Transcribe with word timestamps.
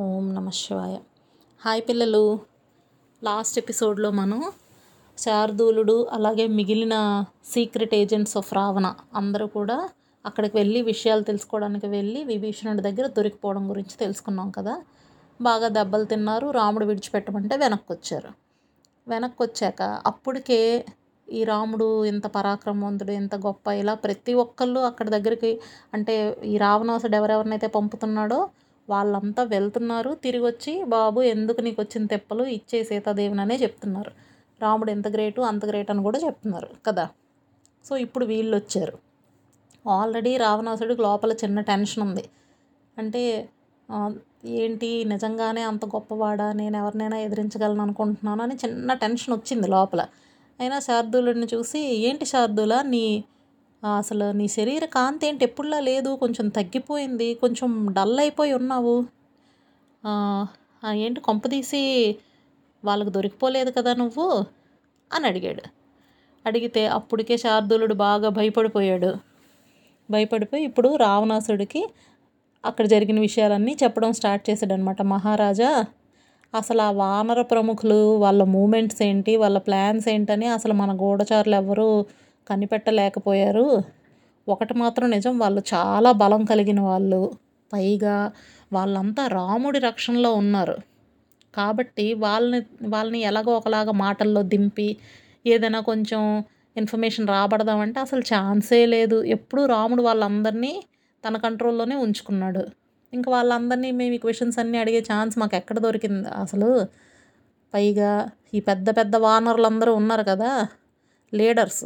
ఓం 0.00 0.34
నమ 0.34 0.50
శివాయ. 0.50 0.96
హాయ్ 1.64 1.82
పిల్లలు. 1.88 2.40
లాస్ట్ 3.24 3.58
ఎపిసోడ్లో 3.58 4.10
మనం 4.10 4.52
శార్దూలుడు 5.18 6.06
అలాగే 6.12 6.46
మిగిలిన 6.46 7.24
సీక్రెట్ 7.44 7.94
ఏజెంట్స్ 7.94 8.36
ఆఫ్ 8.36 8.54
రావణ 8.54 8.94
అందరూ 9.14 9.46
కూడా 9.46 9.88
అక్కడికి 10.26 10.56
వెళ్ళి 10.56 10.82
విషయాలు 10.82 11.22
తెలుసుకోవడానికి 11.22 11.86
వెళ్ళి 11.86 12.24
విభీషణుడి 12.24 12.82
దగ్గర 12.82 13.06
దొరికిపోవడం 13.06 13.70
గురించి 13.70 13.96
తెలుసుకున్నాం 14.00 14.50
కదా. 14.50 14.82
బాగా 15.40 15.68
దెబ్బలు 15.68 16.04
తిన్నారు. 16.04 16.50
రాముడు 16.50 16.84
విడిచిపెట్టమంటే 16.84 17.56
వెనక్కి 17.56 17.92
వచ్చారు 17.92 18.28
వెనక్కి 19.08 19.42
వచ్చాక 19.42 19.82
అప్పటికే 19.82 20.84
ఈ 21.32 21.44
రాముడు 21.44 22.04
ఇంత 22.04 22.26
పరాక్రమవంతుడు 22.26 23.10
ఇంత 23.10 23.34
గొప్ప 23.34 23.68
ఇలా 23.68 23.94
ప్రతి 23.94 24.34
ఒక్కళ్ళు 24.34 24.80
అక్కడ 24.80 25.08
దగ్గరికి 25.08 25.60
అంటే 25.94 26.36
ఈ 26.44 26.56
రావణాసుడు 26.56 27.16
ఎవరెవరినైతే 27.16 27.66
పంపుతున్నాడో 27.66 28.48
వాళ్ళంతా 28.88 29.42
వెళ్తున్నారు. 29.54 30.10
తిరిగి 30.24 30.44
వచ్చి 30.44 30.72
బాబు 30.96 31.20
ఎందుకు 31.34 31.60
నీకు 31.60 31.80
వచ్చిన 31.82 32.04
తెప్పలు 32.06 32.44
ఇచ్చే 32.58 32.78
సీతాదేవిననే 32.84 33.56
చెప్తున్నారు. 33.56 34.12
రాముడు 34.62 34.90
ఎంత 34.90 35.08
గ్రేటు 35.08 35.40
అంత 35.50 35.64
గ్రేట్ 35.66 35.90
అని 35.90 36.02
కూడా 36.02 36.18
చెప్తున్నారు 36.18 36.68
కదా. 36.86 37.04
సో 37.84 37.92
ఇప్పుడు 38.04 38.24
వీళ్ళు 38.24 38.54
వచ్చారు 38.56 38.96
ఆల్రెడీ 39.84 40.32
రావణాసుడికి 40.36 41.02
లోపల 41.02 41.32
చిన్న 41.32 41.58
టెన్షన్ 41.60 42.02
ఉంది. 42.08 42.24
అంటే 42.96 43.22
ఏంటి 44.60 44.88
నిజంగానే 45.04 45.62
అంత 45.62 45.84
గొప్పవాడా? 45.84 46.46
నేను 46.52 46.76
ఎవరినైనా 46.76 47.18
ఎదిరించగలను 47.18 47.82
అనుకుంటున్నాను 47.82 48.42
అని 48.42 48.54
చిన్న 48.54 48.92
టెన్షన్ 48.94 49.34
వచ్చింది 49.34 49.68
లోపల. 49.68 50.02
అయినా 50.60 50.78
శార్దూలుడిని 50.78 51.48
చూసి 51.54 51.80
ఏంటి 52.08 52.24
శార్దూల? 52.24 52.74
నీ 52.94 53.04
అసలు 53.84 54.30
నీ 54.32 54.48
శరీర 54.48 54.84
కాంతి 54.84 55.26
ఏంటి? 55.26 55.44
ఎప్పుడులా 55.44 55.80
లేదు. 55.80 56.16
కొంచెం 56.16 56.48
తగ్గిపోయింది. 56.48 57.34
కొంచెం 57.34 57.86
డల్ 57.92 58.20
అయిపోయి 58.20 58.52
ఉన్నావు. 58.52 58.96
ఏంటి? 60.92 61.20
కొంపదీసి 61.20 61.82
వాళ్ళకు 62.84 63.08
దొరికిపోలేదు 63.08 63.70
కదా 63.70 63.94
నువ్వు? 63.94 64.44
అని 65.12 65.26
అడిగాడు. 65.26 65.62
అడిగితే 66.46 66.86
అప్పటికే 66.86 67.36
శార్దూలుడు 67.36 67.94
బాగా 67.94 68.28
భయపడిపోయాడు. 68.28 69.14
భయపడిపోయి 70.10 70.64
ఇప్పుడు 70.64 70.96
రావణాసుడికి 70.96 71.82
అక్కడ 72.64 72.86
జరిగిన 72.86 73.20
విషయాలన్నీ 73.20 73.76
చెప్పడం 73.82 74.12
స్టార్ట్ 74.12 74.50
చేశాడనమాట 74.50 75.02
మహారాజా. 75.02 75.84
అసలు 76.54 76.82
ఆ 76.82 76.90
వానర 76.90 77.42
ప్రముఖులు 77.42 78.16
వాళ్ళ 78.16 78.42
మూమెంట్స్ 78.42 79.02
ఏంటి? 79.02 79.36
వాళ్ళ 79.36 79.58
ప్లాన్స్ 79.58 80.08
ఏంటని 80.08 80.46
అసలు 80.46 80.72
మన 80.72 80.96
గూఢచారులు 80.96 81.54
ఎవరు 81.54 82.06
కనిపెట్టలేకపోయారు. 82.48 83.82
ఒకటి 84.48 84.74
మాత్రం 84.74 85.10
నిజం 85.10 85.38
వాళ్ళు 85.38 85.62
చాలా 85.74 86.12
బలం 86.12 86.44
కలిగిన 86.44 86.80
వాళ్ళు. 86.80 87.22
పైగా 87.72 88.32
వాళ్ళంతా 88.72 89.26
రాముడి 89.26 89.78
రక్షణలో 89.78 90.34
ఉన్నారు. 90.34 90.76
కాబట్టి 91.54 92.14
వాళ్ళని 92.14 92.60
వాళ్ళని 92.88 93.20
ఎలాగో 93.20 93.52
ఒకలాగా 93.52 93.92
మాటల్లో 93.92 94.42
దింపి 94.42 94.96
ఏదైనా 95.46 95.80
కొంచెం 95.80 96.44
ఇన్ఫర్మేషన్ 96.76 97.28
రాబడదామంటే 97.28 98.00
అసలు 98.00 98.20
ఛాన్సే 98.20 98.86
లేదు. 98.86 99.24
ఎప్పుడూ 99.24 99.66
రాముడు 99.66 100.02
వాళ్ళందరినీ 100.02 100.72
తన 101.24 101.36
కంట్రోల్లోనే 101.36 101.96
ఉంచుకున్నాడు. 101.96 102.62
ఇంకా 103.12 103.30
వాళ్ళందరినీ 103.32 103.90
మేము 103.90 104.14
ఈ 104.14 104.18
క్వశ్చన్స్ 104.18 104.58
అన్నీ 104.58 104.78
అడిగే 104.78 105.00
ఛాన్స్ 105.00 105.38
మాకు 105.38 105.56
ఎక్కడ 105.56 105.78
దొరికింది? 105.78 106.28
అసలు 106.28 106.86
పైగా 107.74 108.30
ఈ 108.54 108.60
పెద్ద 108.60 108.90
పెద్ద 108.96 109.16
వానరులందరూ 109.16 109.94
ఉన్నారు 109.94 110.22
కదా 110.22 110.50
లీడర్స్. 111.34 111.84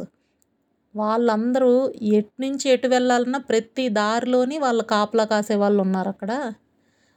వాళ్ళందరూ 0.95 1.71
ఎటు 2.15 2.33
నుంచి 2.41 2.65
ఎటు 2.69 2.87
వెళ్ళాలన్నా 2.87 3.39
ప్రతి 3.49 3.89
దారిలోని 3.99 4.57
వాళ్ళు 4.59 4.83
కాపలా 4.83 5.25
కాసే 5.25 5.55
వాళ్ళు 5.55 5.79
ఉన్నారు 5.81 6.09
అక్కడ. 6.09 6.31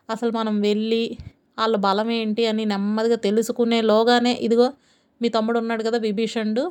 అసలు 0.08 0.31
మనం 0.31 0.61
వెళ్ళి 0.61 1.05
వాళ్ళ 1.58 1.77
బలం 1.77 2.11
ఏంటి 2.11 2.42
అని 2.47 2.64
నెమ్మదిగా 2.64 3.16
తెలుసుకునేలోగానే 3.27 4.33
ఇదిగో 4.47 4.69
మీ 5.20 5.28
తమ్ముడు 5.28 5.58
ఉన్నాడు 5.58 5.83
కదా 5.83 5.98
విభీషణుడు. 5.98 6.64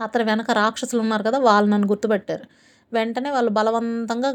అతని 0.00 0.24
వెనక 0.24 0.50
రాక్షసులు 0.52 1.00
ఉన్నారు 1.00 1.24
కదా 1.28 1.38
వాళ్ళు 1.48 1.68
నన్ను 1.70 1.88
గుర్తుపెట్టారు. 1.88 2.44
వెంటనే 2.92 3.30
వాళ్ళు 3.30 3.50
బలవంతంగా 3.50 4.30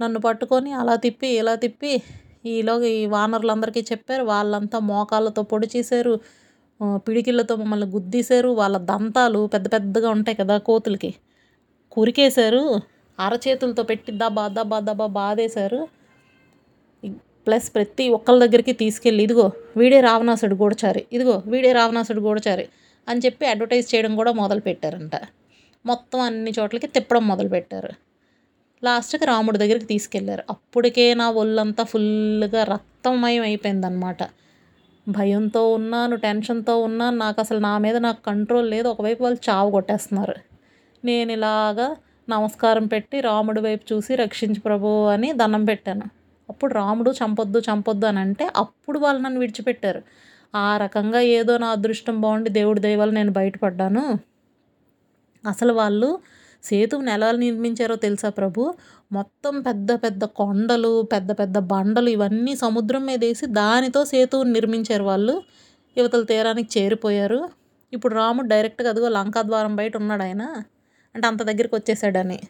నన్ను 0.00 0.20
పట్టుకొని 0.20 0.70
అలా 0.72 0.94
తిప్పి 0.96 1.28
ఇలా 1.40 1.54
తిప్పి 1.56 1.92
ఈలోగా 2.46 2.88
ఈ 2.98 3.02
వానరులందరికీ 3.06 3.82
చెప్పారు. 3.92 4.24
వాళ్ళంతా 4.24 4.78
మోకాళ్ళతో 4.92 5.42
పొడి 5.52 5.68
చేశారు. 5.76 6.14
పిడికిళ్ళతో 6.96 7.56
మమ్మల్ని 7.56 7.86
గుద్దీశారు. 7.86 8.48
వాళ్ళ 8.48 8.76
దంతాలు 8.78 9.46
పెద్ద 9.54 9.72
పెద్దగా 9.72 10.10
ఉంటాయి 10.10 10.36
కదా 10.36 10.58
కోతులకి. 10.58 11.14
కురికేశారు. 11.92 12.80
అరచేతులతో 13.20 13.82
పెట్టి 13.82 14.12
దబా 14.12 14.48
దబా 14.48 14.80
దబా 14.80 15.06
బాధేశారు. 15.06 15.88
ప్లస్ 17.46 17.74
ప్రతి 17.74 18.08
ఒక్కళ్ళ 18.08 18.46
దగ్గరికి 18.46 18.72
తీసుకెళ్ళి 18.72 19.22
ఇదిగో 19.24 19.52
వీడే 19.76 20.00
రావణాసుడు 20.00 20.54
గూడచారి. 20.54 21.06
ఇదిగో 21.12 21.42
వీడే 21.46 21.72
రావణాసుడు 21.72 22.20
గూడచారి. 22.20 22.68
అని 23.08 23.20
చెప్పి 23.20 23.46
అడ్వర్టైజ్ 23.46 23.94
చేయడం 23.94 24.16
కూడా 24.16 24.32
మొదలు 24.32 24.60
పెట్టారంట. 24.60 25.12
మొత్తం 25.86 26.20
అన్ని 26.20 26.52
చోట్లకి 26.60 26.86
తిప్పడం 26.86 27.28
మొదలు 27.28 27.48
పెట్టారు. 27.48 27.88
లాస్ట్కి 28.84 29.24
రాముడి 29.24 29.58
దగ్గరికి 29.58 29.86
తీసుకెళ్ళారు 29.86 30.42
అప్పటికే 30.50 31.14
నా 31.14 31.30
ఒళ్ళంతా 31.30 31.84
ఫుల్గా 31.84 32.64
రక్తమయం 32.64 33.42
అయిపోయిందనమాట 33.42 34.22
భయంతో 35.08 35.72
ఉన్నాను 35.72 36.16
టెన్షన్తో 36.16 36.82
ఉన్నాను. 36.82 37.16
నాకు 37.16 37.40
అసలు 37.40 37.58
నా 37.58 37.78
మీద 37.78 37.96
నాకు 37.96 38.22
కంట్రోల్ 38.22 38.70
లేదు. 38.70 38.88
ఒకవైపు 38.88 39.22
వాళ్ళు 39.22 39.50
చావు 39.50 39.70
కొట్టేస్తున్నారు. 39.70 40.34
నేను 41.04 41.32
ఇలాగా 41.32 41.96
నమస్కారం 42.28 42.86
పెట్టి 42.86 43.20
రాముడి 43.20 43.60
వైపు 43.60 43.94
చూసి 43.94 44.16
రక్షించు 44.16 44.60
ప్రభు 44.60 45.06
అని 45.06 45.32
దండం 45.32 45.64
పెట్టాను. 45.64 46.06
అప్పుడు 46.48 46.74
రాముడు 46.74 47.10
చంపొద్దు 47.10 47.58
చంపొద్దు 47.58 48.06
అని 48.06 48.18
అంటే 48.18 48.48
అప్పుడు 48.56 48.98
వాళ్ళు 48.98 49.22
నన్ను 49.22 49.40
విడిచిపెట్టారు. 49.40 50.02
ఆ 50.54 50.76
రకంగా 50.76 51.20
ఏదో 51.20 51.58
నా 51.58 51.68
అదృష్టం 51.68 52.20
బాగుండి 52.20 52.50
దేవుడి 52.50 52.80
దయవల్ల 52.80 53.12
నేను 53.14 53.30
బయటపడ్డాను. 53.32 54.04
అసలు 55.44 55.72
వాళ్ళు 55.72 56.08
సేతువుని 56.64 57.10
ఎలా 57.12 57.30
నిర్మించారో 57.32 57.96
తెలుసా 57.96 58.28
ప్రభు? 58.28 58.74
మొత్తం 59.12 59.60
పెద్ద 59.60 59.92
పెద్ద 59.92 60.24
కొండలు 60.24 61.02
పెద్ద 61.02 61.32
పెద్ద 61.32 61.58
బండలు 61.58 62.08
ఇవన్నీ 62.08 62.56
సముద్రం 62.56 63.06
మీద 63.06 63.24
వేసి 63.24 63.46
దానితో 63.46 64.04
సేతువుని 64.04 64.52
నిర్మించారు 64.52 65.04
వాళ్ళు. 65.04 65.42
యువతల 65.98 66.22
తీరానికి 66.22 66.80
చేరిపోయారు. 66.80 67.48
ఇప్పుడు 67.92 68.14
రాముడు 68.14 68.48
డైరెక్ట్గా 68.48 68.88
అదిగో 68.88 69.08
లంకా 69.08 69.42
ద్వారం 69.42 69.76
బయట 69.76 69.96
ఉన్నాడు 69.96 70.22
ఆయన. 70.22 70.42
అంటే 71.14 71.26
అంత 71.26 71.42
దగ్గరికి 71.42 71.74
వచ్చేసాడని. 71.74 72.40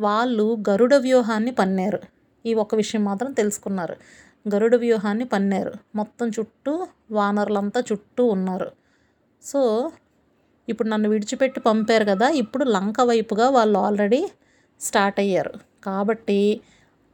వాళ్ళు 0.00 0.56
గరుడ 0.70 0.94
వ్యూహాన్ని 0.94 1.50
పన్నారు. 1.50 2.00
ఈ 2.46 2.54
ఒక్క 2.54 2.74
విషయం 2.74 3.04
మాత్రం 3.04 3.32
తెలుసుకున్నారు. 3.32 3.96
గరుడ 4.54 4.76
వ్యూహాన్ని 4.76 5.24
పన్నారు. 5.24 5.72
మొత్తం 5.94 6.28
చుట్టూ 6.28 6.86
వానరులంతా 7.10 7.82
చుట్టూ 7.92 8.26
ఉన్నారు. 8.26 8.70
సో 9.42 9.90
ఇప్పుడు 10.68 10.88
నన్ను 10.88 11.08
విడిచిపెట్టి 11.08 11.60
పంపారు 11.60 12.04
కదా 12.04 12.28
ఇప్పుడు 12.28 12.64
లంక 12.64 13.00
వైపుగా 13.00 13.50
వాళ్ళు 13.50 13.78
ఆల్రెడీ 13.78 14.28
స్టార్ట్ 14.80 15.20
అయ్యారు. 15.20 15.52
కాబట్టి 15.84 16.40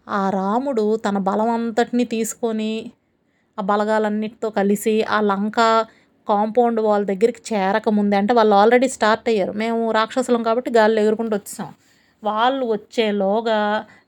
ఆ 0.07 0.23
రాముడు 0.31 0.85
తన 1.07 1.19
బలం 1.29 1.51
అంతటిని 1.51 2.05
తీసుకొని 2.15 2.73
ఆ 3.59 3.63
బలగాలన్నిటితో 3.63 4.51
కలిసి 4.51 4.95
ఆ 5.17 5.19
లంక 5.33 5.59
కాంపౌండ్ 6.29 6.81
వాళ్ళ 6.81 7.05
దగ్గరికి 7.05 7.43
చేరకముందే 7.51 8.17
అంటే 8.17 8.33
వాళ్ళు 8.35 8.55
ఆల్రెడీ 8.55 8.89
స్టార్ట్ 8.89 9.29
అయ్యారు. 9.29 9.53
మేము 9.63 9.81
రాక్షసులం 9.93 10.43
కాబట్టి 10.43 10.71
గాల్లో 10.71 11.01
ఎగురుకుంటూ 11.03 11.35
వచ్చేసాం 11.37 11.71
వాళ్ళు 12.23 12.65
వచ్చేలోగా 12.75 13.61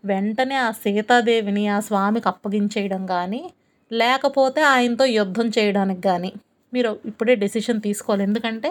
వెంటనే 0.05 0.57
ఆ 0.67 0.71
సీతాదేవిని 0.85 1.65
ఆ 1.69 1.79
స్వామికి 1.81 2.29
అప్పగించేయడం 2.29 3.07
కానీ 3.07 3.43
లేకపోతే 3.91 4.61
ఆయనతో 4.75 5.05
యుద్ధం 5.21 5.49
చేయడానికి 5.59 6.03
కానీ 6.03 6.31
మీరు 6.73 6.91
ఇప్పుడే 7.07 7.35
డెసిషన్ 7.45 7.81
తీసుకోవాలి. 7.81 8.23
ఎందుకంటే 8.23 8.71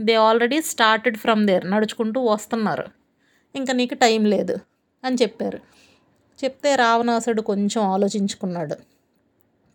they 0.00 0.14
already 0.28 0.58
started 0.72 1.18
from 1.18 1.42
there 1.46 1.66
నడుచుకుంటూ 1.74 2.20
వస్తున్నారు. 2.32 2.86
ఇంకా 3.56 3.72
నీకు 3.72 3.94
టైం 3.94 4.22
లేదు 4.24 4.54
అని 5.04 5.16
చెప్పారు. 5.22 5.58
చెప్తే 6.38 6.70
రావణాసుడు 6.76 7.42
కొంచెం 7.42 7.82
ఆలోచించుకున్నాడు. 7.94 8.76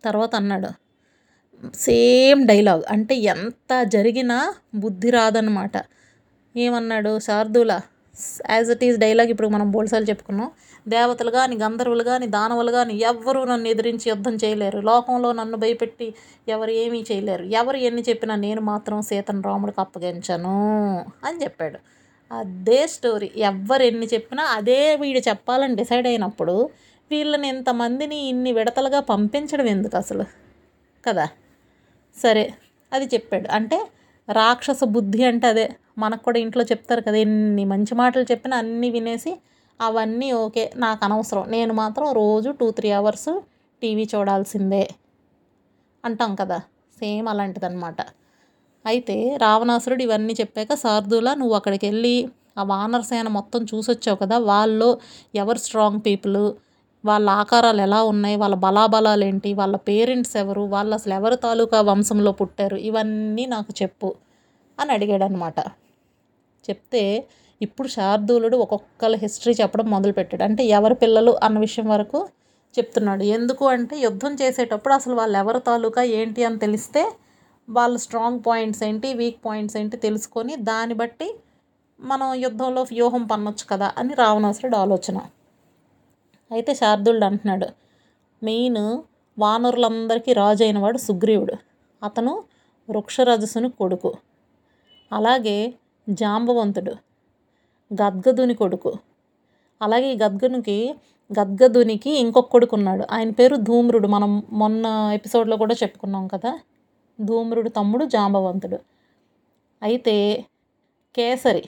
తర్వాత 0.03 0.35
అన్నాడు 0.35 0.69
సేమ్ 1.85 2.47
డైలాగ్ 2.47 2.83
అంటే 2.89 3.16
ఎంత 3.33 3.72
జరిగినా 3.95 4.37
బుద్ధి 4.75 5.09
రాదనమాట 5.09 5.75
ఏమన్నాడు 6.55 7.19
శార్దూల 7.19 7.72
యాజ్ 8.51 8.69
ఇట్ 8.72 8.83
ఈజ్ 8.83 8.97
డైలాగ్ 8.99 9.29
ఇప్పుడు 9.29 9.47
మనం 9.47 9.67
బోల్సాలు 9.72 10.05
చెప్పుకున్నాం. 10.05 10.49
దేవతలు 10.87 11.31
కానీ 11.31 11.55
గంధర్వులు 11.55 12.03
కానీ 12.03 12.27
దానవులు 12.27 12.72
కానీ 12.72 12.93
ఎవ్వరూ 13.11 13.45
నన్ను 13.45 13.67
ఎదిరించి 13.67 14.05
యుద్ధం 14.09 14.35
చేయలేరు. 14.35 14.79
లోకంలో 14.81 15.29
నన్ను 15.31 15.57
భయపెట్టి 15.57 16.07
ఎవరు 16.47 16.72
ఏమీ 16.84 17.01
చేయలేరు. 17.11 17.43
ఎవరు 17.43 17.77
ఎన్ని 17.89 18.03
చెప్పినా 18.09 18.35
నేను 18.35 18.61
మాత్రం 18.61 19.01
సీతను 19.01 19.41
రాముడికి 19.41 19.81
అప్పగించను 19.81 20.55
అని 21.25 21.37
చెప్పాడు. 21.43 21.79
అదే 22.31 22.87
స్టోరీ. 22.87 23.31
ఎవ్వరు 23.37 23.83
ఎన్ని 23.83 24.07
చెప్పినా 24.13 24.43
అదే 24.43 24.95
వీడు 24.95 25.19
చెప్పాలని 25.19 25.75
డిసైడ్ 25.75 26.07
అయినప్పుడు 26.07 26.69
వీళ్ళని 27.11 27.47
ఇంతమందిని 27.47 28.16
ఇన్ని 28.28 28.51
విడతలుగా 28.51 28.99
పంపించడం 28.99 29.66
ఎందుకు 29.66 29.97
అసలు? 29.97 30.25
కదా? 31.05 31.25
సరే 32.16 32.53
అది 32.93 33.05
చెప్పాడు. 33.05 33.47
అంటే 33.51 33.78
రాక్షస 34.29 34.83
బుద్ధి 34.83 35.23
అంటే 35.23 35.47
అదే. 35.47 35.66
మనకు 35.97 36.23
కూడా 36.23 36.39
ఇంట్లో 36.39 36.63
చెప్తారు 36.63 37.01
కదా 37.01 37.16
ఎన్ని 37.16 37.66
మంచి 37.66 37.95
మాటలు 37.95 38.23
చెప్పినా 38.23 38.57
అన్నీ 38.57 38.89
వినేసి 38.89 39.34
అవన్నీ 39.81 40.31
ఓకే 40.31 40.72
నాకు 40.75 41.05
అనవసరం. 41.05 41.45
నేను 41.47 41.73
మాత్రం 41.73 42.11
రోజు 42.11 42.49
టూ 42.51 42.72
త్రీ 42.72 42.91
అవర్స్ 42.91 43.41
టీవీ 43.81 44.09
చూడాల్సిందే 44.16 44.89
అంటాం 46.05 46.35
కదా? 46.35 46.57
సేమ్ 46.99 47.27
అలాంటిదన్నమాట. 47.27 48.01
అయితే 48.85 49.16
రావణాసురుడు 49.37 50.03
ఇవన్నీ 50.03 50.33
చెప్పాక 50.33 50.73
శార్దూల 50.75 51.29
నువ్వు 51.33 51.55
అక్కడికి 51.55 51.85
వెళ్ళి 51.85 52.16
ఆ 52.57 52.63
వానర 52.63 53.01
సేన 53.01 53.28
మొత్తం 53.29 53.61
చూసొచ్చావు 53.63 54.16
కదా 54.16 54.37
వాళ్ళు 54.37 54.89
ఎవరు 55.35 55.57
స్ట్రాంగ్ 55.57 56.01
పీపుల్ 56.05 56.39
వాళ్ళ 57.03 57.28
ఆకారాలు 57.41 57.81
ఎలా 57.81 57.99
ఉన్నాయి? 58.03 58.35
వాళ్ళ 58.35 58.55
బలాబలాలు 58.55 59.23
ఏంటి 59.25 59.49
వాళ్ళ 59.53 59.75
పేరెంట్స్ 59.89 60.35
ఎవరు? 60.37 60.61
వాళ్ళు 60.61 60.93
అసలు 60.95 61.13
ఎవరు 61.13 61.35
తాలూకా 61.35 61.78
వంశంలో 61.81 62.31
పుట్టారు? 62.31 62.78
ఇవన్నీ 62.89 63.45
నాకు 63.45 63.72
చెప్పు 63.81 64.09
అని 64.78 64.91
అడిగాడనమాట. 64.93 65.59
చెప్తే 66.66 67.03
ఇప్పుడు 67.61 67.87
శార్దూలుడు 67.87 68.57
ఒక్కొక్కళ్ళ 68.57 69.16
హిస్టరీ 69.16 69.53
చెప్పడం 69.61 69.87
మొదలుపెట్టాడు. 69.89 70.43
అంటే 70.43 70.63
ఎవరి 70.77 70.95
పిల్లలు 70.95 71.31
అన్న 71.43 71.57
విషయం 71.59 71.87
వరకు 71.87 72.19
చెప్తున్నాడు. 72.75 73.23
ఎందుకు 73.37 73.63
అంటే 73.67 73.95
యుద్ధం 73.99 74.34
చేసేటప్పుడు 74.41 74.93
అసలు 74.93 75.16
వాళ్ళు 75.16 75.37
ఎవరి 75.37 75.59
తాలూకా 75.61 76.03
ఏంటి 76.19 76.41
అని 76.43 76.59
తెలిస్తే 76.59 77.01
వాళ్ళ 77.69 77.97
స్ట్రాంగ్ 77.97 78.40
పాయింట్స్ 78.47 78.84
ఏంటి 78.84 79.13
వీక్ 79.13 79.46
పాయింట్స్ 79.46 79.78
ఏంటి 79.78 79.97
తెలుసుకొని 79.97 80.55
దాన్ని 80.55 80.96
బట్టి 80.96 81.35
మనం 81.99 82.34
యుద్ధంలో 82.34 82.81
వ్యూహం 82.84 83.23
పన్నొచ్చు 83.23 83.66
కదా 83.69 83.93
అని 83.97 84.13
రావణాసురుడు 84.13 84.75
ఆలోచన. 84.75 85.17
అయితే 86.52 86.73
శార్దుడు 86.75 87.25
అంటున్నాడు 87.25 87.67
మెయిన్ 88.43 89.02
వానరులందరికీ 89.40 90.34
రాజు 90.34 90.63
అయినవాడు 90.63 90.97
సుగ్రీవుడు. 90.97 91.55
అతను 92.03 92.43
వృక్షరజసుని 92.90 93.69
కొడుకు. 93.69 94.11
అలాగే 95.11 95.73
జాంబవంతుడు 96.09 96.93
గద్గదుని 97.93 98.53
కొడుకు. 98.53 98.91
అలాగే 99.81 100.13
ఈ 100.13 100.17
గద్గనుకి 100.17 100.96
గద్గదునికి 101.40 102.11
ఇంకొక 102.11 102.49
కొడుకు 102.52 102.75
ఉన్నాడు 102.75 103.03
ఆయన 103.11 103.29
పేరు 103.29 103.55
ధూమ్రుడు. 103.55 104.08
మనం 104.08 104.43
మొన్న 104.52 104.85
ఎపిసోడ్లో 105.13 105.58
కూడా 105.58 105.75
చెప్పుకున్నాం 105.84 106.28
కదా 106.28 106.59
ధూమ్రుడు 107.19 107.69
తమ్ముడు 107.69 108.05
జాంబవంతుడు. 108.05 108.79
అయితే 109.84 110.46
కేసరి 111.16 111.63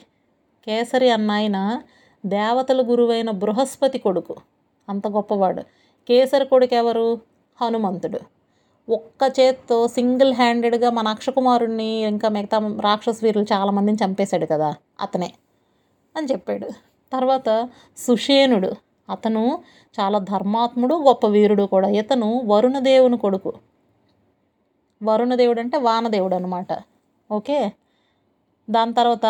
కేసరి 0.66 1.10
అన్నాయన 1.10 1.82
దేవతల 2.26 2.80
గురువైన 2.90 3.30
బృహస్పతి 3.30 3.98
కొడుకు. 3.98 4.34
అంత 4.88 5.06
గొప్పవాడు. 5.08 5.62
కేసరి 6.08 6.46
కొడుకు 6.46 6.74
ఎవరు 6.74 7.20
హనుమంతుడు. 7.60 8.20
ఒక్క 8.88 9.32
చేత్తో 9.40 9.88
సింగిల్ 9.88 10.34
హ్యాండెడ్గా 10.34 10.90
మన 10.90 11.08
అక్షకుమారుణ్ణి 11.08 11.90
ఇంకా 12.06 12.28
మిగతా 12.28 12.58
రాక్షస 12.80 13.20
వీరులు 13.22 13.46
చాలామందిని 13.52 13.98
చంపేశాడు 14.04 14.46
కదా 14.46 14.74
అతనే 15.00 15.32
అని 16.16 16.26
చెప్పాడు. 16.26 16.68
తర్వాత 17.12 17.68
సుషేనుడు 17.96 18.70
అతను 19.10 19.62
చాలా 20.00 20.18
ధర్మాత్ముడు 20.18 20.94
గొప్ప 20.94 21.26
వీరుడు 21.26 21.62
కూడా. 21.62 21.88
ఇతను 21.88 22.42
వరుణదేవుని 22.46 23.18
కొడుకు. 23.18 23.52
వరుణదేవుడు 25.00 25.60
అంటే 25.60 25.76
వానదేవుడు 25.78 26.34
అనమాట 26.34 26.70
ఓకే? 27.30 27.58
దాని 28.68 28.92
తర్వాత 28.94 29.26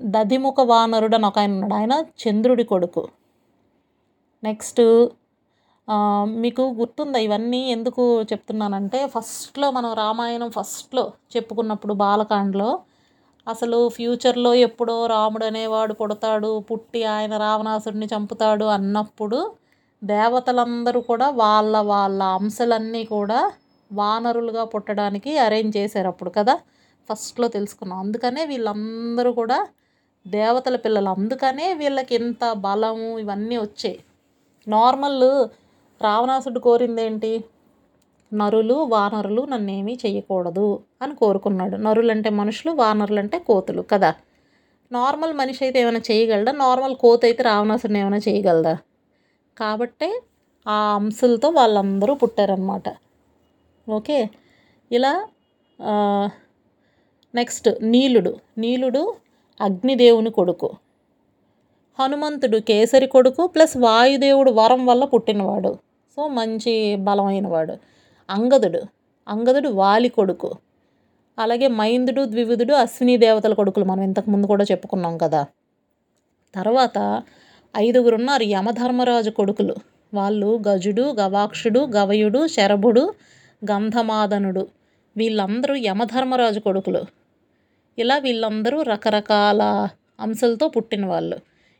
దధిముఖ 0.00 0.60
వానరుడు 0.66 1.16
అని 1.16 1.26
ఒక 1.26 1.38
ఆయన 1.38 1.52
ఉన్నాడు. 1.52 1.74
ఆయన 1.74 1.92
చంద్రుడి 2.22 2.64
కొడుకు. 2.64 3.02
నెక్స్ట్ 4.42 4.82
మీకు 6.36 6.62
గుర్తుందా? 6.78 7.18
ఇవన్నీ 7.18 7.60
ఎందుకు 7.70 8.04
చెప్తున్నానంటే 8.22 9.06
ఫస్ట్లో 9.06 9.66
మనం 9.70 9.90
రామాయణం 9.94 10.50
ఫస్ట్లో 10.50 11.04
చెప్పుకున్నప్పుడు 11.36 11.94
బాలకాండలో 11.94 12.70
అసలు 13.46 13.78
ఫ్యూచర్లో 13.88 14.50
ఎప్పుడో 14.66 15.06
రాముడు 15.06 15.44
అనేవాడు 15.44 15.92
పుడతాడు 15.92 16.50
పుట్టి 16.70 17.00
ఆయన 17.04 17.34
రావణాసుడిని 17.36 18.06
చంపుతాడు 18.06 18.64
అన్నప్పుడు 18.64 19.38
దేవతలందరూ 20.02 21.00
కూడా 21.00 21.28
వాళ్ళ 21.36 21.76
వాళ్ళ 21.86 22.22
అంశలన్నీ 22.38 23.04
కూడా 23.04 23.38
వానరులుగా 23.92 24.64
పుట్టడానికి 24.64 25.38
అరేంజ్ 25.38 25.76
చేశారు 25.76 26.06
అప్పుడు 26.06 26.30
కదా? 26.30 26.58
ఫస్ట్లో 27.10 27.48
తెలుసుకున్నాం. 27.48 27.98
అందుకనే 27.98 28.44
వీళ్ళందరూ 28.44 29.32
కూడా 29.32 29.68
దేవతల 30.26 30.76
పిల్లలు. 30.76 31.08
అందుకనే 31.08 31.74
వీళ్ళకి 31.74 32.14
ఇంత 32.14 32.52
బలము 32.52 33.18
ఇవన్నీ 33.18 33.56
వచ్చాయి. 33.56 33.98
నార్మల్ 34.68 35.48
రావణాసుడు 36.02 36.58
కోరింది 36.58 37.02
ఏంటి 37.02 37.44
నరులు 38.34 38.74
వానరులు 38.74 39.42
నన్నేమీ 39.42 39.98
చేయకూడదు 40.06 40.80
అని 41.02 41.14
కోరుకున్నాడు. 41.14 41.76
నరులు 41.76 42.10
అంటే 42.10 42.30
మనుషులు 42.30 42.72
వానరులు 42.72 43.20
అంటే 43.20 43.38
కోతులు 43.38 43.82
కదా? 43.82 44.14
నార్మల్ 44.92 45.32
మనిషి 45.32 45.64
అయితే 45.64 45.80
ఏమైనా 45.80 45.98
చేయగలడా 45.98 46.52
నార్మల్ 46.52 46.96
కోత 46.96 47.24
అయితే 47.24 47.42
రావణాసుడిని 47.42 47.98
ఏమైనా 47.98 48.16
చేయగలదా 48.16 48.78
కాబట్టే 49.58 50.22
ఆ 50.66 50.94
అంశలతో 50.94 51.48
వాళ్ళందరూ 51.48 52.14
పుట్టారనమాట 52.14 52.88
ఓకే. 53.88 54.30
ఇలా 54.92 55.26
నెక్స్ట్ 57.34 57.68
నీలుడు. 57.82 58.36
నీలుడు 58.58 59.14
అగ్నిదేవుని 59.60 60.30
కొడుకు. 60.30 60.70
హనుమంతుడు 61.98 62.58
కేసరి 62.58 63.06
కొడుకు 63.06 63.46
ప్లస్ 63.46 63.76
వాయుదేవుడు 63.76 64.50
వరం 64.50 64.86
వల్ల 64.86 65.04
పుట్టినవాడు. 65.04 65.78
సో 66.16 66.28
మంచి 66.28 66.96
బలమైనవాడు. 66.96 67.74
అంగదుడు. 68.30 68.82
అంగదుడు 69.28 69.68
వాలి 69.68 70.08
కొడుకు. 70.08 70.54
అలాగే 71.38 71.68
మైందుడు 71.68 72.24
ద్వివిధుడు 72.24 72.74
అశ్విని 72.74 73.16
దేవతల 73.16 73.54
కొడుకులు 73.54 73.84
మనం 73.84 74.02
ఇంతకుముందు 74.02 74.46
కూడా 74.46 74.64
చెప్పుకున్నాం 74.64 75.18
కదా. 75.18 75.46
తర్వాత 76.54 77.22
ఐదుగురు 77.76 78.14
ఉన్నారు 78.14 78.42
యమధర్మరాజు 78.42 79.30
కొడుకులు. 79.30 79.74
వాళ్ళు 80.14 80.60
గజుడు 80.68 81.02
గవాక్షుడు 81.02 81.80
గవయుడు 81.80 82.46
శరభుడు 82.46 83.14
గంధమాదనుడు. 83.62 84.64
వీళ్ళందరూ 85.16 85.74
యమధర్మరాజు 85.88 86.60
కొడుకులు. 86.60 87.02
ఇలా 87.98 88.16
వీళ్ళందరూ 88.26 88.78
రకరకాల 88.92 89.62
అంశాలతో 90.20 90.66
పుట్టిన 90.68 91.04
వాళ్ళు 91.06 91.36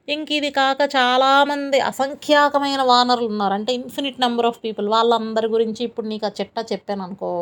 ఇంక 0.08 0.28
ఇది 0.32 0.50
కాక 0.50 0.80
చాలామంది 0.96 1.78
అసంఖ్యాకమైన 1.90 2.82
వానరులు 2.90 3.28
ఉన్నారు. 3.32 3.54
అంటే 3.54 3.70
ఇన్ఫినిట్ 3.80 4.20
నెంబర్ 4.24 4.46
ఆఫ్ 4.50 4.60
పీపుల్ 4.64 4.86
వాళ్ళందరి 4.88 5.48
గురించి 5.54 5.82
ఇప్పుడు 5.88 6.06
నీకు 6.06 6.26
ఆ 6.26 6.30
చిట్టా 6.38 6.62
చెప్పాను 6.72 7.02
అనుకో 7.06 7.32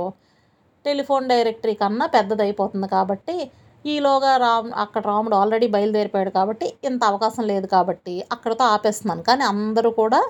టెలిఫోన్ 0.85 1.29
డైరెక్టరీ 1.33 1.75
కన్నా 1.75 2.07
పెద్దదైపోతుంది 2.17 2.89
కాబట్టి 2.89 3.37
ఈలోగా 3.85 4.33
రామ్ 4.45 4.71
అక్కడ 4.85 5.03
రాముడు 5.11 5.37
ఆల్రెడీ 5.37 5.67
బయలుదేరిపోయాడు 5.75 6.33
కాబట్టి 6.39 6.67
ఇంత 6.85 7.03
అవకాశం 7.05 7.45
లేదు 7.53 7.67
కాబట్టి 7.67 8.15
అక్కడతో 8.33 8.65
ఆపేస్తున్నాను. 8.75 9.23
కానీ 9.23 9.45
అందరూ 9.53 9.91
కూడా 10.01 10.21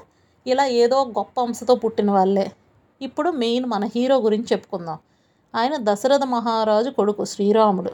ఇలా 0.47 0.67
ఏదో 0.82 0.99
గొప్ప 1.19 1.37
అంశతో 1.41 1.75
పుట్టిన 1.85 2.11
వాళ్ళే 2.11 2.47
ఇప్పుడు 3.02 3.31
మెయిన్ 3.31 3.66
మన 3.66 3.84
హీరో 3.84 4.16
గురించి 4.16 4.46
చెప్పుకుందాం. 4.52 4.99
ఆయన 5.56 5.76
దశరథ 5.80 6.23
మహారాజు 6.23 6.90
కొడుకు 6.90 7.25
శ్రీరాముడు. 7.25 7.90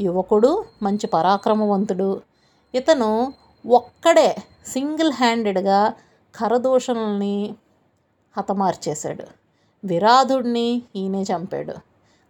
యువకుడు 0.00 0.64
మంచి 0.82 1.06
పరాక్రమవంతుడు. 1.06 2.22
ఇతను 2.74 3.32
ఒక్కడే 3.66 4.36
సింగిల్ 4.66 5.12
హ్యాండెడ్గా 5.12 5.92
కరదూషణల్ని 6.36 7.54
హతమార్చేశాడు. 8.36 9.24
విరాధుడిని 9.84 10.82
ఈయనే 10.96 11.22
చంపాడు. 11.22 11.74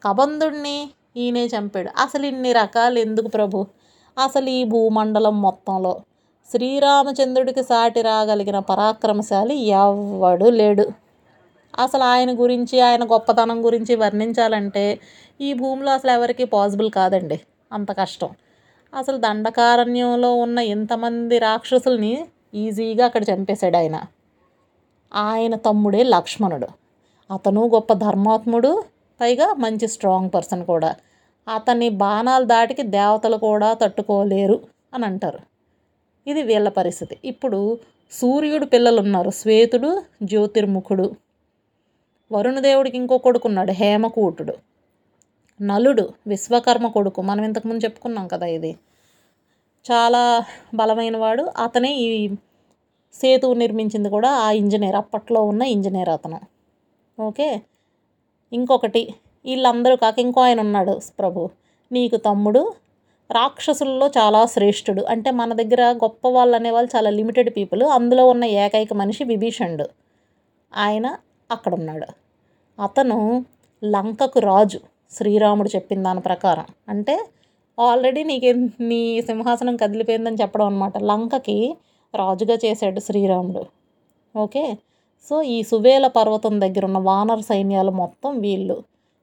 కబంధుడిని 0.04 0.90
ఈయనే 1.16 1.46
చంపాడు. 1.46 2.00
అసలు 2.02 2.26
ఇన్ని 2.26 2.52
రకాలు 2.52 2.98
ఎందుకు 2.98 3.28
ప్రభు? 3.28 3.66
అసలు 4.24 4.48
ఈ 4.48 4.64
భూమండలం 4.64 5.42
మొత్తంలో 5.42 6.00
శ్రీరామచంద్రుడికి 6.50 7.62
సాటి 7.62 8.02
రాగలిగిన 8.02 8.58
పరాక్రమశాలి 8.58 9.58
ఎవ్వడు 9.58 10.44
లేడు. 10.44 11.03
అసలు 11.78 12.02
ఆయన 12.02 12.40
గురించి 12.40 12.80
ఆయన 12.80 13.04
గొప్పతనం 13.04 13.64
గురించి 13.64 13.94
వర్ణించాలంటే 13.94 15.00
ఈ 15.40 15.52
భూమిలో 15.52 15.92
అసలు 15.92 16.10
ఎవరికి 16.10 16.44
పాసిబుల్ 16.44 16.90
కాదండి. 16.90 17.40
అంత 17.72 17.92
కష్టం. 17.92 18.28
అసలు 18.94 19.16
దండకారణ్యంలో 19.16 20.34
ఉన్న 20.34 20.58
ఇంతమంది 20.58 21.38
రాక్షసుల్ని 21.38 22.24
ఈజీగా 22.54 23.04
అక్కడ 23.04 23.22
చంపేశాడు 23.22 23.76
ఆయన. 23.76 24.02
ఆయన 25.14 25.54
తమ్ముడే 25.56 26.02
లక్ష్మణుడు. 26.02 26.66
అతను 27.30 27.68
గొప్ప 27.68 27.92
ధర్మాత్ముడు 27.92 28.84
పైగా 29.20 29.54
మంచి 29.54 29.88
స్ట్రాంగ్ 29.88 30.30
పర్సన్ 30.34 30.64
కూడా. 30.64 30.94
అతని 31.54 31.88
బాణాలు 31.88 32.44
దాటికి 32.44 32.82
దేవతలు 32.82 33.36
కూడా 33.36 33.72
తట్టుకోలేరు 33.72 34.60
అని 34.94 35.04
అంటారు. 35.04 35.38
ఇది 36.26 36.42
వీళ్ళ 36.42 36.68
పరిస్థితి. 36.68 37.18
ఇప్పుడు 37.24 37.78
సూర్యుడు 38.12 38.64
పిల్లలు 38.64 39.00
ఉన్నారు 39.00 39.30
శ్వేతుడు 39.30 40.02
జ్యోతిర్ముఖుడు. 40.22 41.23
వరుణదేవుడికి 42.32 42.96
ఇంకో 42.96 43.18
కొడుకు 43.18 43.48
ఉన్నాడు 43.48 43.72
హేమకూటుడు. 43.72 44.54
నలుడు 45.62 46.08
విశ్వకర్మ 46.26 46.88
కొడుకు. 46.88 47.22
మనం 47.22 47.44
ఇంతకుముందు 47.44 47.84
చెప్పుకున్నాం 47.84 48.28
కదా 48.28 48.46
ఇది. 48.46 48.76
చాలా 49.92 50.44
బలమైన 50.74 51.16
వాడు. 51.16 51.42
అతనే 51.42 51.94
ఈ 51.94 52.28
సేతువు 53.14 53.54
నిర్మించింది 53.54 54.08
కూడా 54.08 54.30
ఆ 54.30 54.50
ఇంజనీర్ 54.50 54.96
అప్పట్లో 54.96 55.42
ఉన్న 55.42 55.62
ఇంజనీర్ 55.62 56.08
అతను. 56.08 56.40
ఓకే? 57.20 57.62
ఇంకొకటి 58.52 59.14
వీళ్ళందరూ 59.44 59.96
కాక 59.96 60.18
ఇంకో 60.18 60.40
ఆయన 60.40 60.60
ఉన్నాడు 60.60 61.00
ప్రభు. 61.18 61.50
నీకు 61.92 62.16
తమ్ముడు 62.16 62.74
రాక్షసుల్లో 63.30 64.08
చాలా 64.08 64.46
శ్రేష్ఠుడు. 64.46 65.02
అంటే 65.02 65.30
మన 65.30 65.52
దగ్గర 65.54 65.82
గొప్ప 65.82 66.28
వాళ్ళు 66.28 66.56
అనేవాళ్ళు 66.56 66.96
చాలా 66.96 67.10
లిమిటెడ్ 67.10 67.50
పీపుల్. 67.56 67.82
అందులో 67.82 68.28
ఉన్న 68.28 68.44
ఏకైక 68.44 68.92
మనిషి 68.92 69.24
విభీషణుడు. 69.24 69.88
ఆయన 70.76 71.16
అక్కడ 71.56 71.72
ఉన్నాడు 71.74 72.06
అతను 72.82 73.18
లంకకు 73.84 74.38
రాజు. 74.40 74.80
శ్రీరాముడు 75.12 75.70
చెప్పిన 75.76 76.02
దాని 76.02 76.20
ప్రకారం. 76.20 76.66
అంటే 76.88 77.14
ఆల్రెడీ 77.78 78.22
నీకు 78.24 78.48
నీ 78.82 79.00
సింహాసనం 79.22 79.76
కదిలిపోయిందని 79.76 80.36
చెప్పడం 80.42 80.66
అనమాట 80.66 80.98
లంకకి 80.98 81.58
రాజుగా 82.14 82.56
చేశాడు 82.64 83.00
శ్రీరాముడు. 83.00 83.62
ఓకే? 84.38 84.64
సో 85.28 85.42
ఈ 85.42 85.62
సువేల 85.62 86.06
పర్వతం 86.06 86.60
దగ్గర 86.60 86.84
ఉన్న 86.84 86.98
వానర 86.98 87.40
సైన్యాలు 87.40 87.90
మొత్తం 87.90 88.40
వీళ్ళు. 88.40 88.76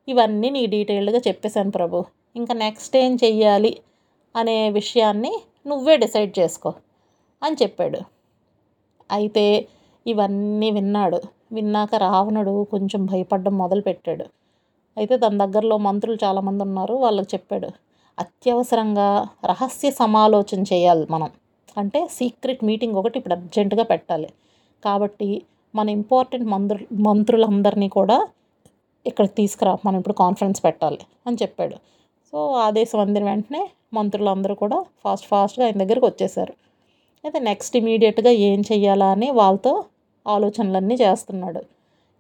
ఇవన్నీ 0.09 0.49
నీ 0.49 0.65
డీటెయిల్డ్గా 0.65 1.21
చెప్పేశాను 1.27 1.71
ప్రభు. 1.71 1.99
ఇంకా 2.35 2.53
నెక్స్ట్ 2.53 2.97
ఏం 2.97 3.13
చెయ్యాలి 3.23 3.71
అనే 4.35 4.57
విషయాన్ని 4.69 5.33
నువ్వే 5.67 5.95
డిసైడ్ 5.97 6.39
చేసుకో 6.39 6.73
అని 7.43 7.55
చెప్పాడు. 7.61 7.99
అయితే 9.11 9.45
ఇవన్నీ 10.07 10.71
విన్నాడు. 10.71 11.21
విన్నాక 11.51 11.95
రావణుడు 11.95 12.53
కొంచెం 12.73 13.01
భయపడడం 13.05 13.57
మొదలుపెట్టాడు. 13.57 14.25
అయితే 14.97 15.17
తన 15.17 15.37
దగ్గరలో 15.43 15.77
మంత్రులు 15.77 16.17
చాలామంది 16.23 16.61
ఉన్నారు 16.63 16.93
వాళ్ళకి 16.93 17.29
చెప్పాడు 17.35 17.69
అత్యవసరంగా 18.17 19.07
రహస్య 19.45 19.91
సమాలోచన 19.91 20.61
చేయాలి 20.71 21.05
మనం. 21.09 21.29
అంటే 21.77 22.07
సీక్రెట్ 22.17 22.63
మీటింగ్ 22.69 22.95
ఒకటి 22.95 23.15
ఇప్పుడు 23.19 23.35
అర్జెంటుగా 23.37 23.83
పెట్టాలి. 23.83 24.29
కాబట్టి 24.85 25.29
మన 25.75 25.89
ఇంపార్టెంట్ 25.89 26.47
మంత్రు 26.53 26.79
మంత్రులందరినీ 27.07 27.89
కూడా 27.89 28.17
ఇక్కడ 29.05 29.25
తీసుకురా 29.39 29.77
మనం 29.85 29.97
ఇప్పుడు 29.99 30.15
కాన్ఫరెన్స్ 30.23 30.59
పెట్టాలి 30.65 30.99
అని 31.27 31.37
చెప్పాడు. 31.43 31.75
సో 32.33 32.39
ఆదేశం 32.65 32.99
అందిన 32.99 33.23
వెంటనే 33.23 33.61
మంత్రులందరూ 33.93 34.55
కూడా 34.55 34.77
ఫాస్ట్ 35.03 35.27
ఫాస్ట్గా 35.27 35.63
ఆయన 35.65 35.77
దగ్గరికి 35.83 36.05
వచ్చేసారు. 36.05 36.53
అయితే 37.23 37.39
నెక్స్ట్ 37.49 37.75
ఇమీడియట్గా 37.77 38.31
ఏం 38.49 38.59
చెయ్యాలా 38.71 39.07
అని 39.15 39.27
వాళ్ళతో 39.31 39.73
ఆలోచనలన్నీ 40.27 40.95
చేస్తున్నాడు. 40.95 41.61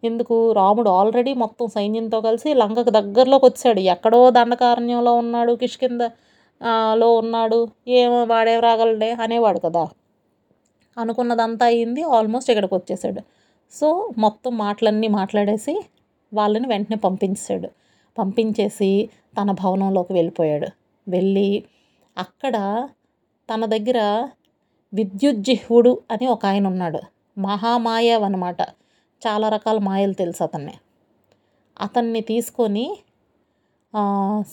ఎందుకు? 0.03 0.51
రాముడు 0.51 0.89
ఆల్రెడీ 0.89 1.33
మొత్తం 1.33 1.67
సైన్యంతో 1.67 2.21
కలిసి 2.21 2.53
లంకకు 2.53 2.89
దగ్గరలోకి 2.89 3.45
వచ్చాడు. 3.45 3.79
ఎక్కడో 3.79 4.29
దండకారణ్యంలో 4.29 5.13
ఉన్నాడు 5.13 5.53
కిష్కింద 5.53 6.01
లో 6.93 7.13
ఉన్నాడు. 7.15 7.67
ఏమో 7.87 8.23
వాడే 8.23 8.59
రాగలడే 8.59 9.11
అనేవాడు 9.11 9.59
కదా. 9.59 9.87
అనుకున్నదంతా 10.97 11.65
అయింది 11.65 12.01
ఆల్మోస్ట్ 12.03 12.51
ఇక్కడికి 12.51 12.75
వచ్చేసాడు. 12.75 13.21
సో 13.71 14.11
మొత్తం 14.17 14.57
మాటలన్నీ 14.57 15.07
మాట్లాడేసి 15.07 15.85
వాళ్ళని 16.33 16.67
వెంటనే 16.67 16.97
పంపించాడు 16.97 17.69
పంపించేసి 18.17 19.09
తన 19.41 19.51
భవనంలోకి 19.51 20.13
వెళ్ళిపోయాడు. 20.13 20.67
వెళ్ళి 21.07 21.63
అక్కడ 22.17 22.87
తన 23.53 23.65
దగ్గర 23.65 24.27
విద్యుజ్జిహ్వుడు 24.93 26.01
అని 26.11 26.27
ఒక 26.27 26.45
ఆయన 26.45 26.67
ఉన్నాడు. 26.67 26.99
మహామాయవ్ 27.47 28.23
అనమాట 28.27 28.61
చాలా 29.21 29.47
రకాల 29.55 29.77
మాయలు 29.89 30.15
తెలుసు 30.21 30.41
అతన్ని. 30.45 30.75
అతన్ని 31.77 32.21
తీసుకొని 32.31 32.85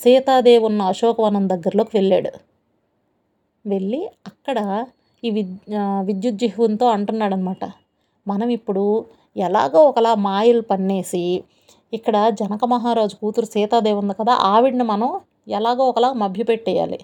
సీతాదేవి 0.03 0.65
ఉన్న 0.69 0.81
అశోకవనం 0.93 1.45
దగ్గరలోకి 1.53 1.93
వెళ్ళాడు. 1.99 2.33
వెళ్ళి 3.65 4.01
అక్కడ 4.31 4.59
ఈ 5.23 5.31
విద్ 5.37 5.55
విద్యుత్ 6.09 6.41
జిహ్వంతో 6.43 6.87
అంటున్నాడు 6.97 7.35
అనమాట 7.39 7.65
మనం 8.27 8.49
ఇప్పుడు 8.59 8.85
ఎలాగో 9.37 9.81
ఒకలా 9.91 10.13
మాయలు 10.27 10.63
పన్నేసి 10.71 11.25
ఇక్కడ 11.93 12.17
జనక 12.41 12.65
మహారాజు 12.73 13.15
కూతురు 13.21 13.49
సీతాదేవి 13.55 13.99
ఉంది 14.03 14.15
కదా 14.21 14.33
ఆవిడని 14.53 14.85
మనం 14.93 15.11
ఎలాగో 15.57 15.85
ఒకలా 15.91 16.09
మభ్యపెట్టేయాలి. 16.23 16.99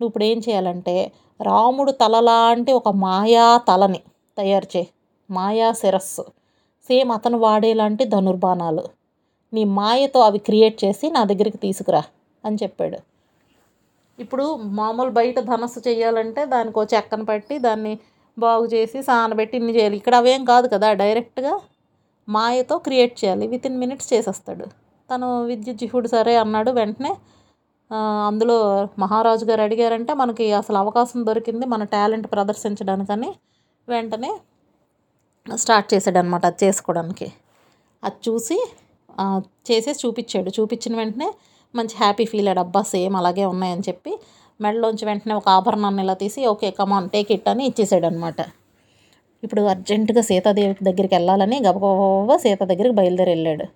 నువ్వు 0.00 0.10
ఇప్పుడు 0.10 0.26
ఏం 0.30 0.38
చేయాలంటే 0.46 0.94
రాముడు 1.40 1.92
తలలాంటి 2.02 2.70
ఒక 2.80 2.88
మాయా 3.04 3.46
తలని 3.68 4.00
తయారు 4.36 4.68
చేయి. 4.74 4.88
మాయా 5.30 5.68
శిరస్సు 5.72 6.24
సేమ్ 6.88 7.10
అతను 7.12 7.38
వాడేలాంటి 7.38 8.04
ధనుర్బాణాలు. 8.04 8.84
నీ 9.52 9.62
మాయతో 9.78 10.20
అవి 10.20 10.38
క్రియేట్ 10.38 10.76
చేసి 10.84 11.06
నా 11.10 11.22
దగ్గరికి 11.24 11.56
తీసుకురా 11.56 12.02
అని 12.44 12.56
చెప్పాడు. 12.62 12.98
ఇప్పుడు 14.18 14.44
మామూలు 14.78 15.10
బయట 15.10 15.38
ధనస్సు 15.50 15.80
చేయాలంటే 15.88 16.42
దానికి 16.44 16.78
ఒక 16.78 16.86
చెక్కను 16.94 17.24
పట్టి 17.24 17.58
దాన్ని 17.58 17.92
బాగు 18.36 18.66
చేసి 18.66 18.98
సానబెట్టి 19.02 19.56
ఇన్ని 19.56 19.72
చేయాలి. 19.76 19.96
ఇక్కడ 19.96 20.14
అవేం 20.14 20.42
కాదు 20.44 20.66
కదా 20.68 20.88
డైరెక్ట్గా 20.92 21.52
మాయతో 22.28 22.76
క్రియేట్ 22.78 23.14
చేయాలి. 23.20 23.46
విత్ 23.46 23.66
ఇన్ 23.66 23.78
మినిట్స్ 23.78 24.12
చేసేస్తాడు. 24.12 24.66
తను 25.10 25.28
విద్యుజ్జిహుడు 25.44 26.08
సరే 26.08 26.34
అన్నాడు 26.36 26.70
వెంటనే. 26.70 27.12
అందులో 28.30 28.56
మహారాజు 28.98 29.44
గారు 29.44 29.62
అడిగారంటే 29.62 30.12
మనకి 30.14 30.46
అసలు 30.52 30.78
అవకాశం 30.78 31.20
దొరికింది 31.26 31.66
మన 31.66 31.82
టాలెంట్ 31.94 32.26
ప్రదర్శించడానికని 32.32 33.30
వెంటనే 33.88 34.30
స్టార్ట్ 35.62 35.88
చేశాడు 35.94 36.18
అనమాట 36.22 36.44
అది 36.50 36.58
చేసుకోవడానికి. 36.64 37.28
అది 38.02 38.18
చూసి 38.28 38.56
చేసేసి 39.68 40.00
చూపించాడు. 40.04 40.50
చూపించిన 40.58 40.94
వెంటనే 41.00 41.28
మంచి 41.74 41.94
హ్యాపీ 42.02 42.24
ఫీల్ 42.30 42.42
అయ్యాడు. 42.44 42.62
అబ్బా 42.66 42.82
సేమ్ 42.92 43.14
అలాగే 43.20 43.44
ఉన్నాయని 43.52 43.84
చెప్పి 43.88 44.12
మెడలోంచి 44.60 45.04
వెంటనే 45.08 45.34
ఒక 45.40 45.48
ఆభరణాన్ని 45.58 46.02
ఇలా 46.04 46.14
తీసి 46.22 46.40
ఓకే 46.52 46.68
కమాన్ 46.78 47.08
టేక్ 47.14 47.30
ఇట్ 47.36 47.48
అని 47.52 47.64
ఇచ్చేసాడు 47.70 48.06
అనమాట 48.10 48.40
ఇప్పుడు 49.42 49.62
అర్జెంటుగా 49.72 50.22
సీతాదేవి 50.30 50.74
దగ్గరికి 50.88 51.14
వెళ్ళాలని 51.16 51.58
గబగబా 51.66 52.36
సీత 52.44 52.60
దగ్గరికి 52.70 52.96
బయలుదేరి 53.00 53.30
వెళ్ళాడు 53.34 53.66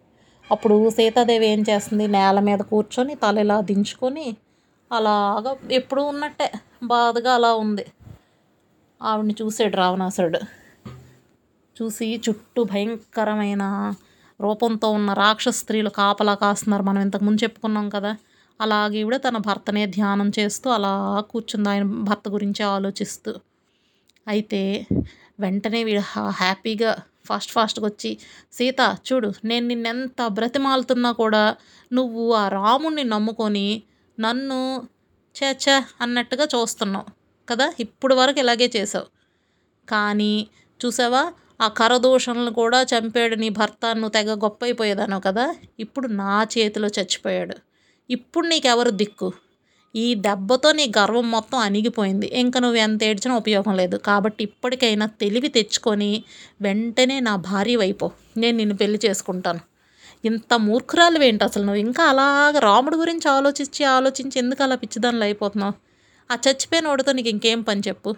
అప్పుడు 0.50 0.76
సీతాదేవి 0.96 1.46
ఏం 1.52 1.60
చేస్తుంది? 1.68 2.06
నేల 2.16 2.38
మీద 2.48 2.60
కూర్చొని 2.72 3.14
తల 3.22 3.38
ఇలా 3.44 3.56
దించుకొని 3.68 4.26
అలాగా 4.90 5.52
ఎప్పుడు 5.78 6.02
ఉన్నట్టే. 6.12 6.48
బాధగా 6.94 7.30
అలా 7.38 7.50
ఉంది. 7.64 7.84
ఆవిడని 9.00 9.34
చూసాడు 9.40 9.76
రావణాసురుడు. 9.82 10.40
చూసి 11.82 12.20
చుట్టూ 12.28 12.64
భయంకరమైన 12.64 13.94
రూపంతో 14.40 14.90
ఉన్న 14.90 15.12
రాక్షస 15.12 15.54
స్త్రీలు 15.54 15.88
కాపలా 15.88 16.34
కాస్తున్నారు. 16.34 16.82
మనం 16.82 17.00
ఇంతకు 17.00 17.24
ముందు 17.24 17.42
చెప్పుకున్నాం 17.42 17.88
కదా 17.88 18.16
అలాగే 18.60 18.98
ఈవిడ 18.98 19.16
తన 19.16 19.36
భర్తనే 19.36 19.86
ధ్యానం 19.86 20.32
చేస్తూ 20.38 20.70
అలా 20.70 21.24
కూర్చుంది 21.30 21.68
ఆయన 21.68 21.82
భర్త 21.82 22.28
గురించి 22.28 22.62
ఆలోచిస్తూ. 22.62 23.34
అయితే 24.28 24.86
వెంటనే 25.40 25.84
వీడు 25.84 26.00
హా- 26.00 26.30
హ్యాపీగా 26.30 26.96
ఫాస్ట్ 27.24 27.52
ఫాస్ట్గా 27.52 27.86
వచ్చి 27.86 28.18
సీత 28.52 28.98
చూడు 29.12 29.32
నేను 29.44 29.66
నిన్నెంత 29.66 30.26
బ్రతిమాలుతున్నా 30.26 31.12
కూడా 31.12 31.56
నువ్వు 31.92 32.32
ఆ 32.32 32.48
రాముణ్ణి 32.48 33.04
నమ్ముకొని 33.04 33.82
నన్ను 34.20 34.82
చేచ 35.44 35.82
అన్నట్టుగా 36.00 36.44
చూస్తున్నావు 36.44 37.06
కదా. 37.48 37.72
ఇప్పుడు 37.80 38.14
వరకు 38.14 38.38
ఇలాగే 38.38 38.70
చేసావు. 38.76 39.06
కానీ 39.88 40.46
చూసావా? 40.84 41.32
ఆ 41.62 41.68
కరదూషణలు 41.68 42.50
కూడా 42.50 42.82
చంపాడు 42.82 43.34
నీ 43.34 43.48
భర్త 43.48 43.86
నువ్వు 43.94 44.08
తెగ 44.08 44.34
గొప్పయిపోయేదాను 44.34 45.20
కదా? 45.20 45.54
ఇప్పుడు 45.80 46.08
నా 46.08 46.46
చేతిలో 46.58 46.88
చచ్చిపోయాడు. 46.88 47.56
ఇప్పుడు 48.10 48.46
నీకెవరు 48.46 48.90
దిక్కు? 48.90 49.32
ఈ 49.96 50.14
దెబ్బతో 50.14 50.72
నీ 50.72 50.92
గర్వం 50.98 51.30
మొత్తం 51.30 51.58
అణిగిపోయింది. 51.58 52.26
ఇంకా 52.26 52.60
నువ్వు 52.60 52.76
ఎంత 52.76 53.04
ఏడ్చినా 53.04 53.36
ఉపయోగం 53.36 53.76
లేదు. 53.76 53.96
కాబట్టి 53.96 54.44
ఇప్పటికైనా 54.44 55.06
తెలివి 55.06 55.48
తెచ్చుకొని 55.48 56.24
వెంటనే 56.62 57.20
నా 57.20 57.36
భార్య 57.36 57.76
వైపో 57.76 58.10
నేను 58.36 58.56
నిన్ను 58.56 58.76
పెళ్ళి 58.76 59.00
చేసుకుంటాను. 59.06 59.60
ఇంత 60.24 60.54
మూర్ఖురాలు 60.54 61.24
ఏంటి 61.24 61.44
అసలు 61.44 61.62
నువ్వు? 61.62 61.80
ఇంకా 61.80 62.04
అలాగ 62.04 62.58
రాముడి 62.58 62.96
గురించి 62.96 63.30
ఆలోచించి 63.30 63.84
ఆలోచించి 63.84 64.38
ఎందుకు 64.38 64.62
అలా 64.62 64.74
పిచ్చిదానిలో 64.74 65.24
అయిపోతున్నావు? 65.24 65.72
ఆ 66.32 66.38
చచ్చిపోయిన 66.48 66.88
వాడితో 66.88 67.12
నీకు 67.12 67.28
ఇంకేం 67.28 67.62
పని 67.62 67.82
చెప్పు? 67.88 68.14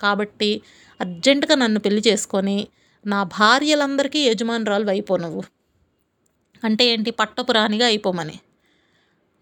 కాబట్టి 0.00 0.62
అర్జెంటుగా 1.00 1.54
నన్ను 1.54 1.80
పెళ్ళి 1.80 2.02
చేసుకొని 2.06 2.68
నా 3.06 3.22
భార్యలందరికీ 3.22 4.18
యజమానురాలు 4.18 4.90
అయిపో 4.90 5.16
నువ్వు. 5.16 5.42
అంటే 6.64 6.86
ఏంటి? 6.86 7.10
పట్టపు 7.10 7.52
రాణిగా 7.52 7.86
అయిపోమని. 7.86 8.40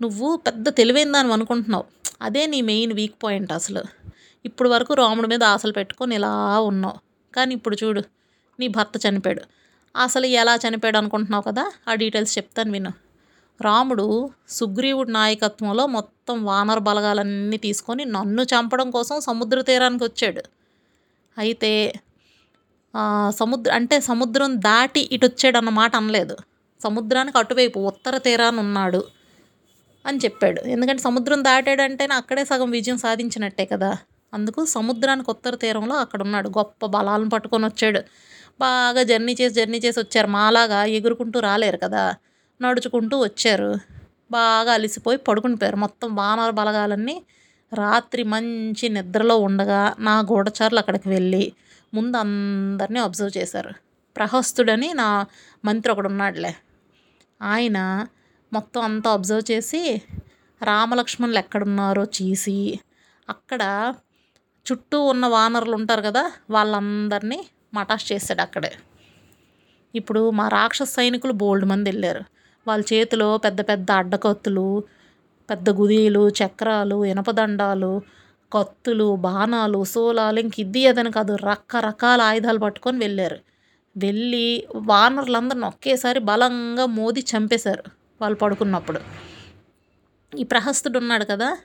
నువ్వు 0.03 0.37
పెద్ద 0.37 0.69
తెలివైన 0.69 1.13
దాని 1.13 1.33
అనుకుంటున్నావు. 1.33 1.85
అదే 2.23 2.47
నీ 2.47 2.61
మెయిన్ 2.61 2.93
వీక్ 2.93 3.15
పాయింట్ 3.23 3.53
అసలు. 3.53 3.83
ఇప్పుడు 4.45 4.69
వరకు 4.69 4.95
రాముడి 4.95 5.29
మీద 5.29 5.45
ఆశలు 5.45 5.73
పెట్టుకొని 5.73 6.15
ఇలా 6.15 6.61
ఉన్నావు. 6.61 6.99
కానీ 7.35 7.55
ఇప్పుడు 7.55 7.77
చూడు 7.85 8.03
నీ 8.61 8.69
భర్త 8.69 9.07
చనిపోయాడు. 9.09 9.43
అసలు 9.97 10.27
ఎలా 10.27 10.55
చనిపోయాడు 10.55 10.99
అనుకుంటున్నావు 10.99 11.43
కదా? 11.43 11.73
ఆ 11.89 11.95
డీటెయిల్స్ 11.95 12.39
చెప్తాను 12.39 12.73
విను. 12.73 12.93
రాముడు 13.61 14.31
సుగ్రీవుడి 14.49 15.13
నాయకత్వంలో 15.13 15.87
మొత్తం 15.87 16.45
వానర 16.45 16.79
బలగాలన్నీ 16.79 17.57
తీసుకొని 17.57 18.05
నన్ను 18.05 18.43
చంపడం 18.43 18.91
కోసం 18.91 19.21
సముద్ర 19.21 19.61
తీరానికి 19.61 20.05
వచ్చాడు. 20.05 20.43
అయితే 21.39 21.93
సముద్ర 23.31 23.73
అంటే 23.73 24.01
సముద్రం 24.01 24.57
దాటి 24.57 25.09
ఇటు 25.13 25.27
వచ్చాడు 25.27 25.57
అన్నమాట 25.57 25.97
అనలేదు. 25.97 26.37
సముద్రానికి 26.83 27.39
అటువైపు 27.39 27.79
ఉత్తర 27.81 28.19
తీరాన 28.19 28.59
ఉన్నాడు 28.59 29.05
అని 30.07 30.19
చెప్పాడు. 30.19 30.61
ఎందుకంటే 30.61 31.03
సముద్రం 31.03 31.45
దాటాడంటే 31.45 32.05
అక్కడే 32.13 32.45
సగం 32.45 32.71
విజయం 32.71 32.99
సాధించినట్టే 32.99 33.65
కదా. 33.65 33.97
అందుకు 34.35 34.65
సముద్రానికి 34.65 35.31
ఉత్తర 35.31 35.55
తీరంలో 35.55 35.95
అక్కడ 35.95 36.23
ఉన్నాడు 36.23 36.49
గొప్ప 36.49 36.87
బలాలను 36.87 37.29
పట్టుకొని 37.29 37.65
వచ్చాడు. 37.65 38.01
బాగా 38.61 39.03
జర్నీ 39.03 39.37
చేసి 39.41 39.55
జర్నీ 39.55 39.79
చేసి 39.79 40.01
వచ్చారు. 40.01 40.27
మాలాగా 40.27 40.85
ఎగురుకుంటూ 40.85 41.41
రాలేరు 41.41 41.77
కదా. 41.77 42.15
నడుచుకుంటూ 42.63 43.21
వచ్చారు. 43.23 43.71
బాగా 44.31 44.73
అలిసిపోయి 44.73 45.19
పడుకునిపోయారు 45.19 45.77
మొత్తం 45.77 46.15
వానర 46.15 46.51
బలగాలన్నీ 46.51 47.23
రాత్రి 47.75 48.23
మంచి 48.23 48.89
నిద్రలో 48.89 49.39
ఉండగా 49.39 49.95
నా 49.99 50.21
గూఢచారులు 50.21 50.79
అక్కడికి 50.79 51.09
వెళ్ళి 51.09 51.53
ముందు 51.95 52.17
అందరినీ 52.17 52.99
అబ్జర్వ్ 52.99 53.39
చేశారు. 53.39 53.71
ప్రహస్తుడని 54.17 54.95
నా 54.95 55.27
మంత్రి 55.65 55.93
ఒకడు 55.93 56.09
ఉన్నాడులే. 56.09 56.57
ఆయన 57.43 58.07
మొత్తం 58.53 58.81
అంతా 58.81 59.11
అబ్జర్వ్ 59.11 59.53
చేసి 59.53 60.03
రామలక్ష్మణులు 60.63 61.39
ఎక్కడున్నారో 61.39 62.05
చీసి 62.05 62.81
అక్కడ 63.29 63.95
చుట్టూ 64.67 65.01
ఉన్న 65.03 65.27
వానరులు 65.27 65.75
ఉంటారు 65.75 66.03
కదా 66.03 66.33
వాళ్ళందరినీ 66.51 67.47
మటాష్ 67.75 68.13
చేశాడు 68.13 68.41
అక్కడే. 68.41 68.73
ఇప్పుడు 69.95 70.31
మా 70.31 70.49
రాక్షస 70.49 70.83
సైనికులు 70.83 71.33
బోల్డ్ 71.33 71.65
మంది 71.65 71.91
వెళ్ళారు. 71.91 72.25
వాళ్ళ 72.67 72.85
చేతిలో 72.93 73.37
పెద్ద 73.37 73.61
పెద్ద 73.61 73.91
అడ్డకత్తులు 73.91 74.85
పెద్ద 75.51 75.71
గుదీలు 75.71 76.29
చక్రాలు 76.29 77.05
ఇనపదండాలు 77.05 78.03
కత్తులు 78.53 79.17
బాణాలు 79.17 79.85
సోలాలు 79.85 80.39
ఇంక 80.41 80.61
ఇది 80.61 80.87
అదని 80.87 81.11
కాదు. 81.13 81.37
రకరకాల 81.37 82.21
ఆయుధాలు 82.21 82.59
పట్టుకొని 82.59 82.99
వెళ్ళారు. 82.99 83.39
వెళ్ళి 83.97 84.47
వానరులందరిని 84.75 85.67
ఒకేసారి 85.67 86.21
బలంగా 86.21 86.87
మోది 86.87 87.21
చంపేశారు 87.21 87.85
వాళ్ళు 88.21 88.39
పడుకున్నప్పుడు. 88.39 89.01
ఈ 90.39 90.45
ప్రహస్తుడు 90.45 90.99
ఉన్నాడు 90.99 91.25
కదా 91.25 91.59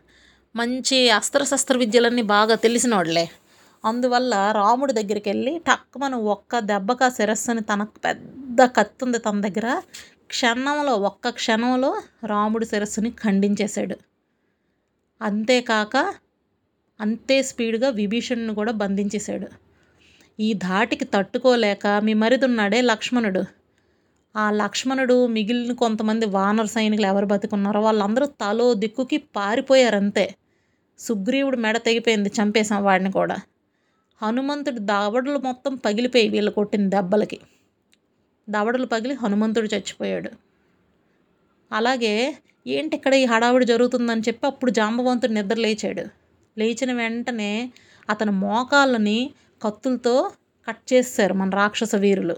మంచి 0.55 1.09
అస్త్రశస్త్ర 1.09 1.77
విద్యలన్నీ 1.77 2.21
బాగా 2.21 2.55
తెలిసినోడులే. 2.55 3.29
అందువల్ల 3.85 4.51
రాముడి 4.51 4.93
దగ్గరికి 4.93 5.29
వెళ్ళి 5.29 5.61
టక్కుమని 5.67 6.15
ఒక్క 6.15 6.59
దెబ్బకా 6.59 7.09
శిరస్సుని 7.09 7.61
తనకు 7.61 7.99
పెద్ద 7.99 8.65
కత్తుంది 8.65 9.17
ఉంది 9.17 9.17
తన 9.17 9.41
దగ్గర 9.47 9.81
క్షణంలో 10.27 10.93
ఒక్క 11.09 11.29
క్షణంలో 11.29 11.89
రాముడి 12.25 12.65
శిరస్సుని 12.65 13.11
ఖండించేశాడు. 13.11 13.95
అంతేకాక 15.21 16.13
అంతే 16.99 17.43
స్పీడ్గా 17.43 17.89
విభీషణుని 17.89 18.55
కూడా 18.55 18.71
బంధించేశాడు. 18.71 19.47
ఈ 20.39 20.53
ధాటికి 20.53 21.05
తట్టుకోలేక 21.05 21.87
మీ 22.03 22.13
మరిదున్నాడే 22.13 22.81
లక్ష్మణుడు. 22.81 23.43
ఆ 24.35 24.51
లక్ష్మణుడు 24.51 25.27
మిగిలిన 25.27 25.73
కొంతమంది 25.73 26.25
వానర 26.25 26.65
సైనికులు 26.65 27.07
ఎవరు 27.07 27.25
బతుకున్నారో 27.25 27.81
వాళ్ళందరూ 27.81 28.25
తలో 28.25 28.73
దిక్కుకి 28.73 29.17
పారిపోయారంతే. 29.17 30.35
సుగ్రీవుడు 30.99 31.57
మెడ 31.57 31.77
తెగిపోయింది 31.77 32.29
చంపేశాం 32.29 32.83
వాడిని 32.83 33.11
కూడా. 33.11 33.37
హనుమంతుడి 34.21 34.79
దవడలు 34.79 35.39
మొత్తం 35.39 35.75
పగిలిపోయి 35.75 36.29
వీళ్ళు 36.29 36.51
కొట్టిన 36.51 36.89
దెబ్బలకి. 36.89 37.39
దవడలు 38.49 38.85
పగిలి 38.85 39.13
హనుమంతుడు 39.13 39.65
చచ్చిపోయాడు. 39.65 40.31
అలాగే 41.73 42.35
ఏంటి 42.67 42.95
ఇక్కడ 42.95 43.13
ఈ 43.13 43.25
హడావుడి 43.25 43.65
జరుగుతుందని 43.65 44.21
చెప్పి 44.21 44.47
అప్పుడు 44.47 44.71
జాంబవంతుడు 44.71 45.31
నిద్రలేచాడు. 45.31 46.22
లేచిన 46.57 46.91
వెంటనే 46.99 47.51
అతని 48.09 48.33
మోకాళ్ళని 48.43 49.19
కత్తులతో 49.61 50.15
కట్ 50.67 50.83
చేశారు 50.91 51.33
మన 51.39 51.49
రాక్షస 51.61 51.93
వీరులు. 52.03 52.35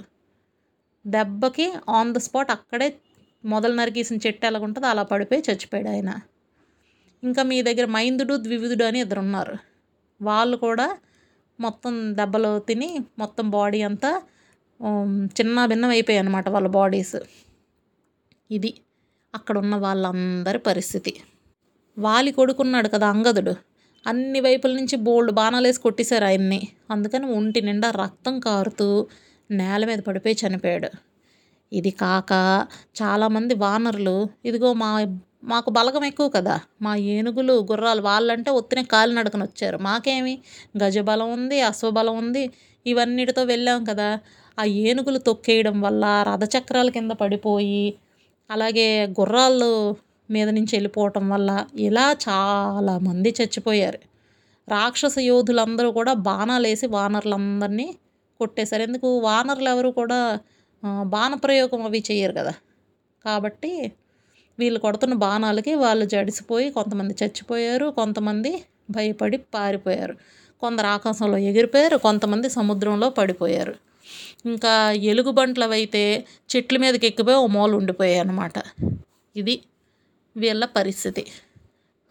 దెబ్బకి 1.06 1.66
ఆన్ 1.98 2.14
ద 2.16 2.20
స్పాట్ 2.28 2.52
అక్కడే 2.56 2.88
మొదలు 3.44 3.74
నరికేసిన 3.80 4.18
చెట్టు 4.26 4.46
ఎలాగుంటుందో 4.50 4.88
అలా 4.94 5.04
పడిపోయి 5.12 5.42
చచ్చిపోయాడు 5.48 5.90
ఆయన. 5.96 6.12
ఇంకా 7.24 7.42
మీ 7.52 7.58
దగ్గర 7.68 7.86
మైందుడు 7.96 8.34
ద్వివిధుడు 8.46 8.86
అని 8.90 9.00
ఇద్దరు 9.06 9.22
ఉన్నారు 9.26 9.56
వాళ్ళు 10.22 10.56
కూడా 10.66 10.88
మొత్తం 11.60 11.94
దెబ్బలు 12.20 12.52
తిని 12.70 12.90
మొత్తం 13.22 13.46
బాడీ 13.58 13.80
అంతా 13.90 14.12
చిన్న 15.40 15.58
భిన్నం 15.72 15.92
అయిపోయాయి 15.96 16.22
అనమాట 16.24 16.48
వాళ్ళ 16.56 16.70
బాడీస్. 16.80 17.18
ఇది 18.50 18.72
అక్కడ 19.34 19.56
ఉన్న 19.64 19.76
వాళ్ళందరి 19.86 20.60
పరిస్థితి. 20.70 21.14
వాలి 21.98 22.32
కొడుకున్నాడు 22.40 22.90
కదా 22.96 23.08
అంగదుడు. 23.14 23.54
అన్ని 24.06 24.40
వైపుల 24.40 24.72
నుంచి 24.76 24.96
బోల్డ్ 24.98 25.32
బాణాలు 25.32 25.68
వేసి 25.68 25.80
కొట్టేశారు 25.80 26.26
ఆయన్ని. 26.26 26.60
అందుకని 26.92 27.26
ఒంటి 27.38 27.62
నిండా 27.62 27.92
రక్తం 27.92 28.40
కారుతూ 28.40 28.88
నేల 29.52 29.86
మీద 29.86 30.00
పడిపోయి 30.00 30.38
చనిపోయాడు. 30.44 30.90
ఇది 31.72 31.92
కాక 31.92 32.32
చాలామంది 33.02 33.54
వానరులు 33.56 34.18
ఇదిగో 34.46 34.74
మా 34.74 34.90
మాకు 35.44 35.70
బలగం 35.70 36.04
ఎక్కువ 36.06 36.28
కదా 36.30 36.56
మా 36.82 36.96
ఏనుగులు 37.14 37.54
గుర్రాలు 37.72 38.02
వాళ్ళంటే 38.02 38.52
ఒత్తినే 38.52 38.84
కాలినడకన 38.84 39.44
వచ్చారు. 39.44 39.78
మాకేమి? 39.78 40.34
గజబలం 40.84 41.30
ఉంది 41.34 41.62
అశ్వబలం 41.62 42.18
ఉంది 42.18 42.44
ఇవన్నిటితో 42.86 43.44
వెళ్ళాం 43.44 43.84
కదా. 43.84 44.10
ఆ 44.58 44.64
ఏనుగులు 44.86 45.20
తొక్కేయడం 45.20 45.82
వల్ల 45.82 46.04
రథచక్రాల 46.30 46.90
కింద 46.90 47.12
పడిపోయి 47.12 47.86
అలాగే 48.50 48.88
గుర్రాలు 49.20 49.72
మీద 50.30 50.50
నుంచి 50.50 50.76
వెళ్ళిపోవటం 50.76 51.30
వల్ల 51.30 51.66
ఇలా 51.80 52.06
చాలామంది 52.30 53.36
చచ్చిపోయారు. 53.42 54.00
రాక్షస 54.70 55.16
యోధులందరూ 55.20 55.92
కూడా 55.92 56.14
బాణాలు 56.14 56.68
వేసి 56.68 56.88
వానరులందరినీ 56.88 57.96
కొట్టేశారు. 58.40 58.82
ఎందుకు? 58.82 59.08
వానరులు 59.20 59.70
ఎవరు 59.70 59.90
కూడా 59.90 60.40
బాణప్రయోగం 61.06 61.82
అవి 61.86 62.04
చేయరు 62.12 62.34
కదా. 62.34 62.54
కాబట్టి 63.26 63.92
వీళ్ళు 64.60 64.80
కొడుతున్న 64.80 65.14
బాణాలకి 65.14 65.74
వాళ్ళు 65.76 66.06
జడిసిపోయి 66.06 66.72
కొంతమంది 66.72 67.16
చచ్చిపోయారు 67.24 67.86
కొంతమంది 67.90 68.52
భయపడి 68.92 69.38
పారిపోయారు. 69.38 70.16
కొందరు 70.62 70.88
ఆకాశంలో 70.88 71.38
ఎగిరిపోయారు 71.38 71.98
కొంతమంది 71.98 72.50
సముద్రంలో 72.50 73.10
పడిపోయారు. 73.10 73.76
ఇంకా 74.46 74.92
ఎలుగుబంట్లు 74.92 75.66
అయితే 75.66 76.26
చెట్ల 76.52 76.78
మీదకి 76.78 77.08
ఎక్కిపోయి 77.08 77.38
ఓ 77.38 77.48
మూలు 77.48 77.76
ఉండిపోయాయి 77.78 78.20
అన్నమాట. 78.20 78.54
ఇది 79.36 79.62
వీళ్ళ 80.38 80.66
పరిస్థితి 80.66 81.24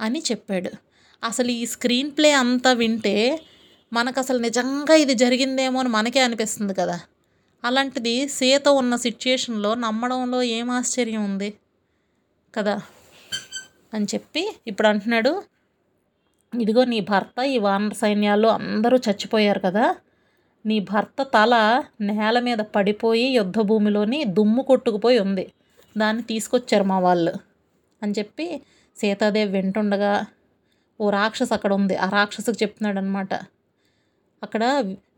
అని 0.01 0.23
చెప్పాడు. 0.31 0.71
అసలు 1.25 1.51
ఈ 1.51 1.67
స్క్రీన్ 1.67 2.11
ప్లే 2.11 2.31
అంతా 2.33 2.73
వింటే 2.73 3.41
మనకు 3.93 4.21
అసలు 4.21 4.39
నిజంగా 4.39 4.95
ఇది 4.95 5.15
జరిగిందేమో 5.15 5.81
అని 5.81 5.89
మనకే 5.89 6.21
అనిపిస్తుంది 6.21 6.75
కదా. 6.75 7.01
అలాంటిది 7.65 8.29
సీత 8.29 8.69
ఉన్న 8.69 8.97
సిచ్యుయేషన్లో 8.97 9.75
నమ్మడంలో 9.75 10.43
ఏం 10.43 10.71
ఆశ్చర్యం 10.71 11.25
ఉంది 11.25 11.55
కదా 12.55 12.81
అని 13.95 14.05
చెప్పి 14.05 14.57
ఇప్పుడు 14.67 14.89
అంటున్నాడు. 14.89 15.43
ఇదిగో 16.61 16.85
నీ 16.85 17.01
భర్త 17.01 17.39
ఈ 17.45 17.59
వానర 17.59 17.93
సైన్యాల్లో 17.93 18.49
అందరూ 18.49 18.97
చచ్చిపోయారు 18.97 19.59
కదా. 19.59 19.97
నీ 20.67 20.81
భర్త 20.81 21.23
తల 21.23 21.55
నేల 22.01 22.41
మీద 22.41 22.59
పడిపోయి 22.59 23.27
యుద్ధభూమిలోని 23.29 24.25
దుమ్ము 24.25 24.63
కొట్టుకుపోయి 24.63 25.19
ఉంది. 25.19 25.53
దాన్ని 25.99 26.23
తీసుకొచ్చారు 26.23 26.85
మా 26.85 26.99
వాళ్ళు. 26.99 27.35
అని 28.05 28.15
చెప్పి 28.19 28.47
సీతాదేవి 28.97 29.53
వింటుండగా 29.57 30.13
ఓ 31.01 31.07
రాక్షసు 31.11 31.53
అక్కడ 31.55 31.73
ఉంది 31.73 31.95
ఆ 31.97 32.07
రాక్షసుకు 32.09 32.59
చెప్తున్నాడు 32.63 32.99
అనమాట 32.99 33.33
అక్కడ 34.43 34.65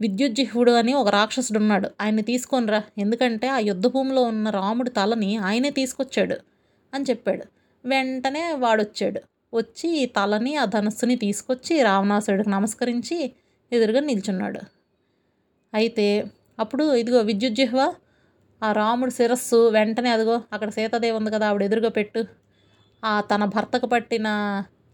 విద్యుజ్జిహ్వుడు 0.00 0.72
అని 0.72 0.92
ఒక 0.94 1.08
రాక్షసుడు 1.08 1.58
ఉన్నాడు 1.58 1.88
ఆయన్ని 2.00 2.22
తీసుకొనిరా 2.22 2.80
ఎందుకంటే 2.98 3.46
ఆ 3.48 3.58
యుద్ధ 3.62 3.86
భూమిలో 3.86 4.22
ఉన్న 4.22 4.50
రాముడి 4.50 4.90
తలని 4.90 5.30
ఆయనే 5.46 5.70
తీసుకొచ్చాడు 5.70 6.36
అని 6.92 7.04
చెప్పాడు. 7.04 7.44
వెంటనే 7.84 8.42
వాడొచ్చాడు. 8.56 9.20
వచ్చి 9.52 9.88
ఈ 10.02 10.06
తలని 10.16 10.52
ఆ 10.56 10.64
ధనస్సుని 10.66 11.16
తీసుకొచ్చి 11.16 11.74
రావణాసుడికి 11.82 12.50
నమస్కరించి 12.50 13.18
ఎదురుగా 13.72 14.00
నిల్చున్నాడు. 14.00 14.60
అయితే 15.72 16.06
అప్పుడు 16.58 16.84
ఇదిగో 16.94 17.20
విద్యుజ్జిహ్వ 17.20 17.80
ఆ 18.62 18.68
రాముడి 18.72 19.12
శిరస్సు 19.12 19.58
వెంటనే 19.68 20.10
అదిగో 20.10 20.36
అక్కడ 20.52 20.68
సీతాదేవి 20.68 21.16
ఉంది 21.16 21.30
కదా 21.30 21.46
ఆవిడ 21.48 21.62
ఎదురుగా 21.62 21.90
పెట్టు. 21.90 22.20
తన 23.30 23.42
భర్తకు 23.54 23.86
పట్టిన 23.94 24.28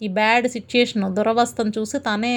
ఈ 0.00 0.08
బ్యాడ్ 0.18 0.46
సిచ్యుయేషన్ 0.56 1.04
దురవస్థను 1.18 1.72
చూసి 1.78 1.98
తనే 2.08 2.34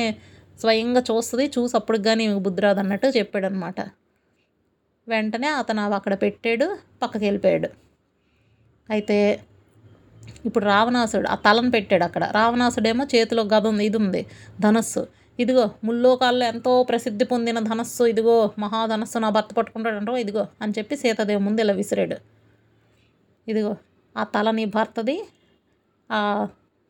స్వయంగా 0.59 1.01
చూస్తుంది. 1.09 1.45
చూసి 1.55 1.73
అప్పుడు 1.79 1.97
కానీ 2.07 2.25
బుద్ధిరాదు 2.45 2.79
అన్నట్టు 2.83 3.07
చెప్పాడు 3.17 3.47
అనమాట 3.49 3.79
వెంటనే 5.07 5.49
అతను 5.61 5.81
అవి 5.85 5.95
అక్కడ 5.99 6.13
పెట్టాడు 6.23 6.67
పక్కకి 7.01 7.23
వెళ్ళిపోయాడు 7.27 7.69
అయితే 8.89 9.17
ఇప్పుడు 10.47 10.65
రావణాసుడు 10.65 11.27
ఆ 11.33 11.35
తలను 11.45 11.69
పెట్టాడు 11.75 12.03
అక్కడ. 12.07 12.23
రావణాసుడేమో 12.39 13.03
చేతిలో 13.13 13.43
గద 13.53 13.65
ఉంది 13.71 13.83
ఇది 13.89 13.97
ఉంది 14.03 14.21
ధనస్సు. 14.65 15.01
ఇదిగో 15.39 15.63
ముల్లోకాల్లో 15.87 16.45
ఎంతో 16.53 16.71
ప్రసిద్ధి 16.89 17.25
పొందిన 17.31 17.59
ధనస్సు 17.69 18.03
ఇదిగో 18.11 18.35
మహాధనస్సు 18.63 19.17
నా 19.23 19.29
భర్త 19.37 19.51
పట్టుకుంటాడంటో 19.57 20.13
ఇదిగో 20.23 20.43
అని 20.63 20.73
చెప్పి 20.77 20.95
సీతాదేవి 21.01 21.41
ముందు 21.47 21.61
ఇలా 21.65 21.73
విసిరాడు. 21.81 22.17
ఇదిగో 23.47 23.73
ఆ 24.15 24.23
తల 24.35 24.49
నీ 24.59 24.65
భర్తది 24.77 25.15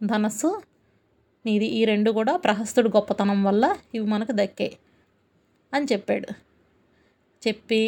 ధనస్సు. 0.01 0.49
నీది 1.45 1.67
ఈ 1.79 1.81
రెండు 1.85 2.09
కూడా 2.11 2.33
ప్రహస్తుడు 2.37 2.89
గొప్పతనం 2.89 3.39
వల్ల 3.43 3.65
ఇవి 3.95 4.05
మనకు 4.05 4.31
దక్కాయి 4.31 4.73
అని 5.73 5.85
చెప్పాడు. 5.85 6.29
చెప్పి 7.41 7.81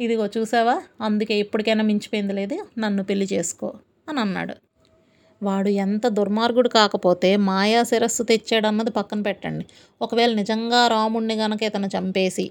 ఇదిగో 0.00 0.26
చూసావా? 0.36 0.74
అందుకే 1.00 1.34
ఇప్పటికైనా 1.38 1.84
మించిపోయింది 1.84 2.34
లేదు 2.34 2.56
నన్ను 2.78 3.02
పెళ్ళి 3.04 3.26
చేసుకో 3.32 3.68
అని 4.08 4.20
అన్నాడు. 4.20 4.54
వాడు 5.42 5.68
ఎంత 5.84 6.06
దుర్మార్గుడు 6.18 6.68
కాకపోతే 6.68 7.36
మాయా 7.48 7.82
శిరస్సు 7.82 8.22
తెచ్చాడన్నది 8.22 8.90
పక్కన 8.90 9.20
పెట్టండి. 9.22 9.64
ఒకవేళ 10.00 10.32
నిజంగా 10.34 10.80
రాముణ్ణి 10.88 11.34
గనక 11.34 11.62
ఇతను 11.62 11.88
చంపేసి 11.96 12.46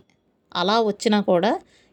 అలా 0.55 0.75
వచ్చినా 0.81 1.19
కూడా 1.21 1.51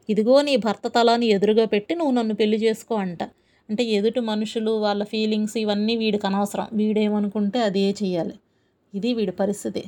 ఇదిగో 0.09 0.37
నీ 0.43 0.55
భర్త 0.57 0.87
తలాన్ని 0.89 1.27
ఎదురుగా 1.27 1.65
పెట్టి 1.65 1.93
నువ్వు 1.95 2.15
నన్ను 2.15 2.35
పెళ్ళి 2.35 2.57
చేసుకో 2.57 2.95
అంట. 2.97 3.23
అంటే 3.69 3.83
ఎదుటి 3.97 4.21
మనుషులు 4.21 4.73
వాళ్ళ 4.85 5.03
ఫీలింగ్స్ 5.05 5.57
ఇవన్నీ 5.57 5.97
వీడికి 5.97 6.27
అనవసరం. 6.27 6.67
వీడేమనుకుంటే 6.73 7.59
అదే 7.69 7.87
చేయాలి 8.03 8.35
ఇది 8.95 9.11
వీడి 9.15 9.35
పరిస్థితి. 9.43 9.83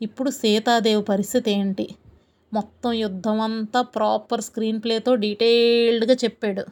ఇప్పుడు 0.00 0.30
సీతాదేవి 0.30 1.02
పరిస్థితి 1.02 1.50
ఏంటి? 1.50 1.86
మొత్తం 2.52 2.92
యుద్ధం 2.92 3.40
అంతా 3.40 3.80
ప్రాపర్ 3.96 4.42
స్క్రీన్ 4.48 4.80
ప్లేతో 4.84 5.14
డీటెయిల్డ్గా 5.14 6.14
చెప్పాడు. 6.24 6.64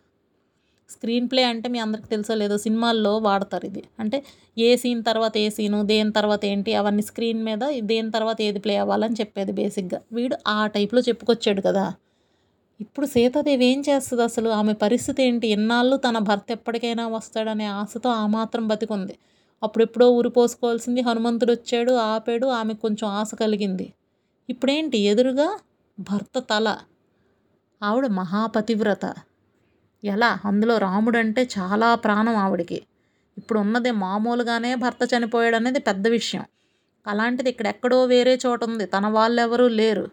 స్క్రీన్ 0.90 1.26
ప్లే 1.30 1.42
అంటే 1.42 1.66
మీ 1.74 1.78
అందరికి 1.78 2.08
తెలుసో 2.08 2.34
లేదో 2.34 2.56
సినిమాల్లో 2.58 3.12
వాడతారు 3.18 3.66
ఇది. 3.66 3.82
అంటే 3.98 4.18
ఏ 4.66 4.70
సీన్ 4.76 5.02
తర్వాత 5.04 5.34
ఏ 5.36 5.48
సీను 5.48 5.78
దేని 5.82 6.12
తర్వాత 6.12 6.42
ఏంటి 6.44 6.70
అవన్నీ 6.74 7.02
స్క్రీన్ 7.02 7.42
మీద 7.44 7.64
దేని 7.90 8.10
తర్వాత 8.10 8.38
ఏది 8.42 8.58
ప్లే 8.58 8.76
అవ్వాలని 8.76 9.16
చెప్పేది 9.20 9.52
బేసిక్గా 9.52 10.00
వీడు 10.12 10.36
ఆ 10.46 10.58
టైప్లో 10.66 11.02
చెప్పుకొచ్చాడు 11.08 11.60
కదా. 11.68 11.84
ఇప్పుడు 12.80 13.06
సీతాదేవి 13.06 13.64
ఏం 13.64 13.80
చేస్తుంది 13.80 14.22
అసలు? 14.22 14.48
ఆమె 14.48 14.72
పరిస్థితి 14.72 15.22
ఏంటి? 15.22 15.46
ఎన్నాళ్ళు 15.48 15.96
తన 15.96 16.18
భర్త 16.18 16.44
ఎప్పటికైనా 16.50 17.08
వస్తాడనే 17.08 17.66
ఆశతో 17.66 18.10
ఆ 18.10 18.26
మాత్రం 18.26 18.68
బతికుంది. 18.68 19.18
అప్పుడెప్పుడో 19.62 20.10
ఊరిపోసుకోవాల్సింది 20.10 21.00
హనుమంతుడు 21.00 21.52
వచ్చాడు 21.52 21.92
ఆపాడు 21.92 22.46
ఆమెకు 22.46 22.80
కొంచెం 22.80 23.10
ఆశ 23.10 23.34
కలిగింది. 23.34 23.92
ఇప్పుడేంటి? 24.48 24.98
ఎదురుగా 24.98 25.48
భర్త 26.00 26.38
తల. 26.38 26.68
ఆవిడ 27.82 28.06
మహాపతివ్రత. 28.06 29.04
ఎలా? 30.04 30.38
అందులో 30.44 30.78
రాముడు 30.78 31.18
అంటే 31.18 31.48
చాలా 31.58 31.94
ప్రాణం 31.94 32.36
ఆవిడికి. 32.36 32.82
ఇప్పుడు 33.38 33.58
ఉన్నది 33.58 33.90
మామూలుగానే 33.90 34.74
భర్త 34.74 35.14
చనిపోయాడు 35.14 35.56
అనేది 35.56 35.80
పెద్ద 35.80 36.08
విషయం. 36.08 36.44
అలాంటిది 37.06 37.50
ఇక్కడ 37.50 37.66
ఎక్కడో 37.66 38.04
వేరే 38.04 38.38
చోట 38.46 38.64
ఉంది 38.64 38.86
తన 38.86 39.06
వాళ్ళెవరూ 39.06 39.68
లేరు. 39.68 40.06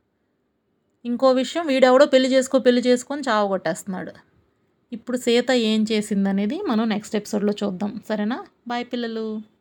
ఇంకో 1.06 1.32
విషయం 1.32 1.68
వీడెవడో 1.68 2.06
పెళ్ళి 2.06 2.30
చేసుకో 2.34 2.60
పెళ్ళి 2.60 2.82
చేసుకొని 2.82 3.22
చావగొట్టేస్తున్నాడు 3.30 4.14
ఇప్పుడు 4.92 5.18
సీత 5.18 5.52
ఏం 5.52 5.86
చేసిందనేది 5.92 6.62
మనం 6.68 6.90
నెక్స్ట్ 6.90 7.16
ఎపిసోడ్లో 7.16 7.54
చూద్దాం. 7.64 8.02
సరేనా? 8.10 8.46
బాయ్ 8.68 8.86
పిల్లలు. 8.86 9.57